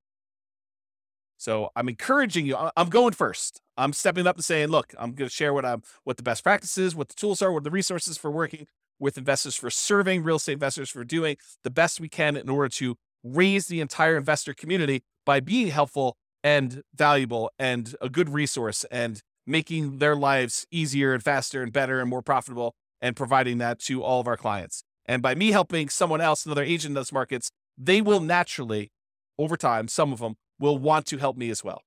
So 1.39 1.71
I'm 1.77 1.89
encouraging 1.89 2.47
you. 2.47 2.57
I'm 2.77 2.89
going 2.89 3.13
first. 3.13 3.61
I'm 3.77 3.93
stepping 3.93 4.27
up 4.27 4.37
and 4.37 4.45
saying, 4.45 4.69
look, 4.69 4.93
I'm 4.99 5.13
going 5.13 5.29
to 5.29 5.35
share 5.35 5.55
what 5.55 5.65
I'm, 5.65 5.83
what 6.03 6.17
the 6.17 6.23
best 6.25 6.43
practices, 6.43 6.97
what 6.97 7.09
the 7.09 7.15
tools 7.15 7.41
are, 7.41 7.53
what 7.53 7.63
the 7.63 7.71
resources 7.71 8.19
for 8.19 8.29
working 8.31 8.67
with 8.99 9.17
investors, 9.17 9.55
for 9.55 9.71
serving 9.71 10.25
real 10.25 10.37
estate 10.37 10.55
investors, 10.55 10.91
for 10.91 11.05
doing 11.05 11.37
the 11.63 11.71
best 11.71 12.01
we 12.01 12.09
can 12.09 12.37
in 12.37 12.49
order 12.49 12.69
to 12.69 12.97
raise 13.23 13.69
the 13.69 13.81
entire 13.81 14.17
investor 14.17 14.53
community 14.53 15.05
by 15.25 15.39
being 15.39 15.69
helpful 15.69 16.17
and 16.43 16.83
valuable 16.95 17.53
and 17.57 17.95
a 18.01 18.09
good 18.09 18.29
resource 18.29 18.85
and 18.91 19.23
making 19.49 19.99
their 19.99 20.15
lives 20.15 20.67
easier 20.71 21.15
and 21.15 21.23
faster 21.23 21.63
and 21.63 21.73
better 21.73 22.01
and 22.01 22.09
more 22.09 22.23
profitable 22.23 22.75
and 23.01 23.17
providing 23.17 23.59
that 23.59 23.79
to 23.81 24.03
all 24.03 24.21
of 24.21 24.27
our 24.27 24.37
clients. 24.37 24.83
And 25.07 25.23
by 25.23 25.35
me 25.35 25.51
helping 25.51 25.89
someone 25.89 26.21
else, 26.21 26.45
another 26.45 26.63
agent 26.63 26.91
in 26.91 26.95
those 26.95 27.13
markets, 27.13 27.51
they 27.77 28.01
will 28.01 28.21
naturally, 28.21 28.91
over 29.39 29.57
time, 29.57 29.89
some 29.89 30.13
of 30.13 30.19
them 30.19 30.35
will 30.59 30.77
want 30.77 31.07
to 31.07 31.19
help 31.19 31.37
me 31.37 31.49
as 31.51 31.65
well. 31.65 31.83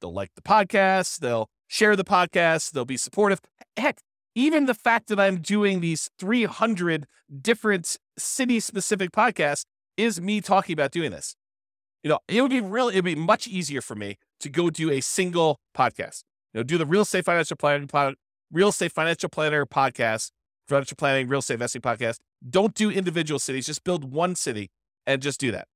They'll 0.00 0.12
like 0.12 0.30
the 0.36 0.42
podcast, 0.42 1.18
they'll 1.18 1.48
share 1.66 1.96
the 1.96 2.04
podcast, 2.04 2.70
they'll 2.70 2.84
be 2.84 2.96
supportive. 2.96 3.40
Heck, 3.76 4.00
even 4.34 4.66
the 4.66 4.74
fact 4.74 5.08
that 5.08 5.18
I'm 5.18 5.38
doing 5.38 5.80
these 5.80 6.10
300 6.18 7.06
different 7.40 7.96
city 8.18 8.60
specific 8.60 9.10
podcasts 9.10 9.64
is 9.96 10.20
me 10.20 10.40
talking 10.40 10.72
about 10.72 10.92
doing 10.92 11.10
this. 11.10 11.34
You 12.02 12.10
know, 12.10 12.18
it 12.28 12.42
would 12.42 12.50
be 12.50 12.60
really, 12.60 12.94
it'd 12.94 13.04
be 13.04 13.14
much 13.14 13.46
easier 13.46 13.80
for 13.80 13.94
me 13.94 14.18
to 14.40 14.48
go 14.48 14.70
do 14.70 14.90
a 14.90 15.00
single 15.00 15.60
podcast. 15.76 16.24
You 16.52 16.60
know, 16.60 16.64
do 16.64 16.78
the 16.78 16.86
real 16.86 17.02
estate 17.02 17.24
financial 17.24 17.56
planning, 17.56 17.88
real 18.50 18.68
estate 18.68 18.92
financial 18.92 19.28
planner 19.28 19.64
podcast, 19.66 20.30
financial 20.68 20.96
planning, 20.96 21.28
real 21.28 21.40
estate 21.40 21.54
investing 21.54 21.82
podcast. 21.82 22.18
Don't 22.48 22.74
do 22.74 22.90
individual 22.90 23.38
cities. 23.38 23.66
Just 23.66 23.84
build 23.84 24.12
one 24.12 24.34
city 24.34 24.70
and 25.06 25.22
just 25.22 25.40
do 25.40 25.50
that. 25.52 25.68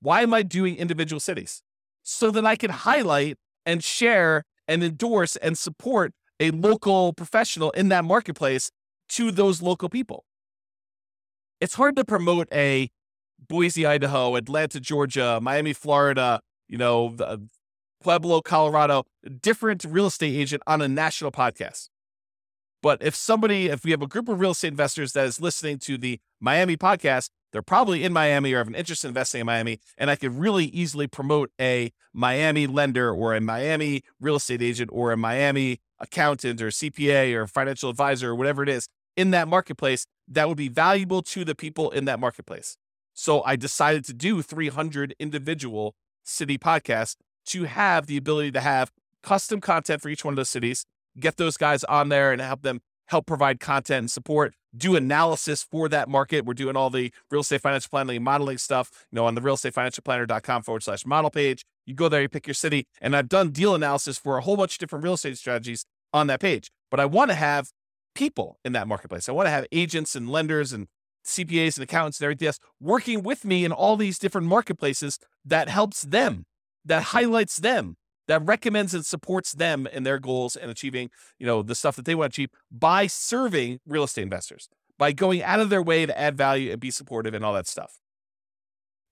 Why 0.00 0.22
am 0.22 0.32
I 0.32 0.42
doing 0.42 0.76
individual 0.76 1.20
cities? 1.20 1.62
So 2.02 2.30
that 2.30 2.46
I 2.46 2.56
can 2.56 2.70
highlight 2.70 3.36
and 3.64 3.82
share 3.82 4.44
and 4.68 4.82
endorse 4.82 5.36
and 5.36 5.58
support 5.58 6.12
a 6.38 6.50
local 6.50 7.12
professional 7.12 7.70
in 7.72 7.88
that 7.88 8.04
marketplace 8.04 8.70
to 9.08 9.30
those 9.30 9.62
local 9.62 9.88
people. 9.88 10.24
It's 11.60 11.74
hard 11.74 11.96
to 11.96 12.04
promote 12.04 12.48
a 12.52 12.90
Boise, 13.48 13.86
Idaho, 13.86 14.36
Atlanta, 14.36 14.80
Georgia, 14.80 15.38
Miami, 15.42 15.72
Florida, 15.72 16.40
you 16.68 16.78
know, 16.78 17.16
Pueblo, 18.06 18.40
Colorado, 18.40 19.04
different 19.42 19.84
real 19.84 20.06
estate 20.06 20.32
agent 20.32 20.62
on 20.64 20.80
a 20.80 20.86
national 20.86 21.32
podcast. 21.32 21.88
But 22.80 23.02
if 23.02 23.16
somebody, 23.16 23.66
if 23.66 23.84
we 23.84 23.90
have 23.90 24.00
a 24.00 24.06
group 24.06 24.28
of 24.28 24.38
real 24.38 24.52
estate 24.52 24.68
investors 24.68 25.12
that 25.14 25.26
is 25.26 25.40
listening 25.40 25.80
to 25.80 25.98
the 25.98 26.20
Miami 26.38 26.76
podcast, 26.76 27.30
they're 27.50 27.62
probably 27.62 28.04
in 28.04 28.12
Miami 28.12 28.52
or 28.52 28.58
have 28.58 28.68
an 28.68 28.76
interest 28.76 29.02
in 29.02 29.08
investing 29.08 29.40
in 29.40 29.46
Miami. 29.46 29.80
And 29.98 30.08
I 30.08 30.14
could 30.14 30.38
really 30.38 30.66
easily 30.66 31.08
promote 31.08 31.50
a 31.60 31.90
Miami 32.14 32.68
lender 32.68 33.10
or 33.10 33.34
a 33.34 33.40
Miami 33.40 34.02
real 34.20 34.36
estate 34.36 34.62
agent 34.62 34.90
or 34.92 35.10
a 35.10 35.16
Miami 35.16 35.80
accountant 35.98 36.62
or 36.62 36.68
CPA 36.68 37.34
or 37.34 37.48
financial 37.48 37.90
advisor 37.90 38.30
or 38.30 38.34
whatever 38.36 38.62
it 38.62 38.68
is 38.68 38.86
in 39.16 39.32
that 39.32 39.48
marketplace 39.48 40.06
that 40.28 40.46
would 40.46 40.58
be 40.58 40.68
valuable 40.68 41.22
to 41.22 41.44
the 41.44 41.56
people 41.56 41.90
in 41.90 42.04
that 42.04 42.20
marketplace. 42.20 42.76
So 43.14 43.42
I 43.42 43.56
decided 43.56 44.04
to 44.04 44.14
do 44.14 44.42
300 44.42 45.16
individual 45.18 45.96
city 46.22 46.56
podcasts 46.56 47.16
to 47.46 47.64
have 47.64 48.06
the 48.06 48.16
ability 48.16 48.52
to 48.52 48.60
have 48.60 48.90
custom 49.22 49.60
content 49.60 50.02
for 50.02 50.08
each 50.08 50.24
one 50.24 50.32
of 50.32 50.36
those 50.36 50.48
cities, 50.50 50.84
get 51.18 51.36
those 51.36 51.56
guys 51.56 51.84
on 51.84 52.08
there 52.08 52.32
and 52.32 52.40
help 52.40 52.62
them 52.62 52.80
help 53.06 53.26
provide 53.26 53.60
content 53.60 53.98
and 53.98 54.10
support, 54.10 54.54
do 54.76 54.96
analysis 54.96 55.62
for 55.62 55.88
that 55.88 56.08
market. 56.08 56.44
We're 56.44 56.54
doing 56.54 56.76
all 56.76 56.90
the 56.90 57.12
real 57.30 57.40
estate 57.42 57.60
financial 57.60 57.88
planning 57.88 58.22
modeling 58.22 58.58
stuff, 58.58 59.06
you 59.10 59.16
know, 59.16 59.26
on 59.26 59.34
the 59.34 59.40
real 59.40 59.54
estate 59.54 59.74
financial 59.74 60.02
planner.com 60.02 60.62
forward 60.62 60.82
slash 60.82 61.06
model 61.06 61.30
page. 61.30 61.64
You 61.86 61.94
go 61.94 62.08
there, 62.08 62.22
you 62.22 62.28
pick 62.28 62.46
your 62.46 62.54
city, 62.54 62.86
and 63.00 63.14
I've 63.14 63.28
done 63.28 63.50
deal 63.50 63.74
analysis 63.74 64.18
for 64.18 64.38
a 64.38 64.42
whole 64.42 64.56
bunch 64.56 64.74
of 64.74 64.78
different 64.78 65.04
real 65.04 65.14
estate 65.14 65.38
strategies 65.38 65.84
on 66.12 66.26
that 66.26 66.40
page. 66.40 66.70
But 66.90 67.00
I 67.00 67.06
want 67.06 67.30
to 67.30 67.36
have 67.36 67.70
people 68.14 68.58
in 68.64 68.72
that 68.72 68.88
marketplace. 68.88 69.28
I 69.28 69.32
want 69.32 69.46
to 69.46 69.50
have 69.50 69.66
agents 69.70 70.16
and 70.16 70.28
lenders 70.28 70.72
and 70.72 70.88
CPAs 71.24 71.76
and 71.76 71.84
accountants 71.84 72.20
and 72.20 72.24
everything 72.24 72.46
else 72.46 72.58
working 72.80 73.22
with 73.22 73.44
me 73.44 73.64
in 73.64 73.72
all 73.72 73.96
these 73.96 74.18
different 74.18 74.46
marketplaces 74.46 75.18
that 75.44 75.68
helps 75.68 76.02
them, 76.02 76.46
that 76.86 77.02
highlights 77.02 77.58
them, 77.58 77.96
that 78.28 78.44
recommends 78.44 78.94
and 78.94 79.04
supports 79.04 79.52
them 79.52 79.86
in 79.86 80.02
their 80.02 80.18
goals 80.18 80.56
and 80.56 80.70
achieving, 80.70 81.10
you 81.38 81.46
know, 81.46 81.62
the 81.62 81.74
stuff 81.74 81.96
that 81.96 82.04
they 82.04 82.14
want 82.14 82.32
to 82.32 82.42
achieve 82.42 82.50
by 82.70 83.06
serving 83.06 83.80
real 83.86 84.04
estate 84.04 84.22
investors, 84.22 84.68
by 84.98 85.12
going 85.12 85.42
out 85.42 85.60
of 85.60 85.68
their 85.68 85.82
way 85.82 86.06
to 86.06 86.18
add 86.18 86.36
value 86.36 86.72
and 86.72 86.80
be 86.80 86.90
supportive 86.90 87.34
and 87.34 87.44
all 87.44 87.54
that 87.54 87.66
stuff. 87.66 87.98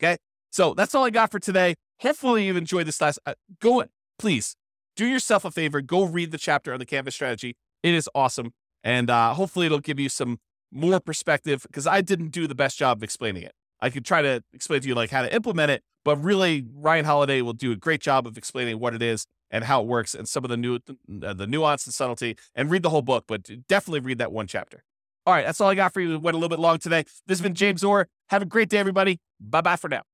Okay. 0.03 0.17
So 0.51 0.75
that's 0.75 0.95
all 0.95 1.05
I 1.05 1.11
got 1.11 1.31
for 1.31 1.39
today. 1.39 1.75
Hopefully 2.01 2.47
you've 2.47 2.57
enjoyed 2.57 2.87
this 2.87 2.99
class. 2.99 3.19
Uh, 3.27 3.35
go, 3.61 3.85
please 4.19 4.57
do 4.97 5.07
yourself 5.07 5.45
a 5.45 5.51
favor. 5.51 5.81
Go 5.81 6.05
read 6.05 6.31
the 6.31 6.39
chapter 6.39 6.73
on 6.73 6.79
the 6.79 6.87
Canvas 6.87 7.15
strategy. 7.15 7.57
It 7.83 7.95
is 7.95 8.09
awesome. 8.15 8.53
And 8.83 9.11
uh, 9.11 9.35
hopefully 9.35 9.67
it'll 9.67 9.81
give 9.81 9.99
you 9.99 10.09
some 10.09 10.39
more 10.71 11.01
perspective 11.01 11.63
because 11.63 11.87
I 11.87 12.01
didn't 12.01 12.29
do 12.29 12.47
the 12.47 12.55
best 12.55 12.79
job 12.79 12.99
of 12.99 13.03
explaining 13.03 13.43
it. 13.45 13.53
I 13.85 13.91
could 13.91 14.07
try 14.07 14.23
to 14.23 14.43
explain 14.55 14.81
to 14.81 14.89
you 14.89 14.95
like 14.95 15.11
how 15.11 15.21
to 15.21 15.35
implement 15.35 15.71
it, 15.71 15.83
but 16.07 16.17
really 16.17 16.65
Ryan 16.75 17.05
Holiday 17.05 17.43
will 17.43 17.53
do 17.53 17.71
a 17.71 17.77
great 17.77 18.01
job 18.01 18.27
of 18.27 18.39
explaining 18.39 18.81
what 18.81 18.95
it 18.95 19.03
is 19.03 19.27
and 19.51 19.63
how 19.65 19.83
it 19.83 19.87
works 19.87 20.15
and 20.15 20.27
some 20.27 20.43
of 20.43 20.49
the 20.49 20.57
new 20.57 20.77
uh, 20.77 21.35
the 21.35 21.47
nuance 21.47 21.85
and 21.85 21.93
subtlety 21.93 22.39
and 22.55 22.71
read 22.71 22.83
the 22.83 22.89
whole 22.89 23.03
book, 23.03 23.25
but 23.29 23.43
definitely 23.69 24.01
read 24.01 24.17
that 24.17 24.33
one 24.33 24.47
chapter. 24.47 24.85
All 25.27 25.35
right, 25.35 25.45
that's 25.45 25.61
all 25.61 25.69
I 25.69 25.75
got 25.75 25.93
for 25.93 26.01
you. 26.01 26.19
Went 26.19 26.35
a 26.35 26.39
little 26.39 26.49
bit 26.49 26.61
long 26.61 26.79
today. 26.79 27.05
This 27.27 27.39
has 27.39 27.43
been 27.43 27.55
James 27.55 27.85
Orr. 27.85 28.09
Have 28.31 28.41
a 28.41 28.47
great 28.47 28.71
day, 28.71 28.79
everybody. 28.79 29.21
Bye 29.39 29.61
bye 29.61 29.77
for 29.77 29.91
now. 29.91 30.14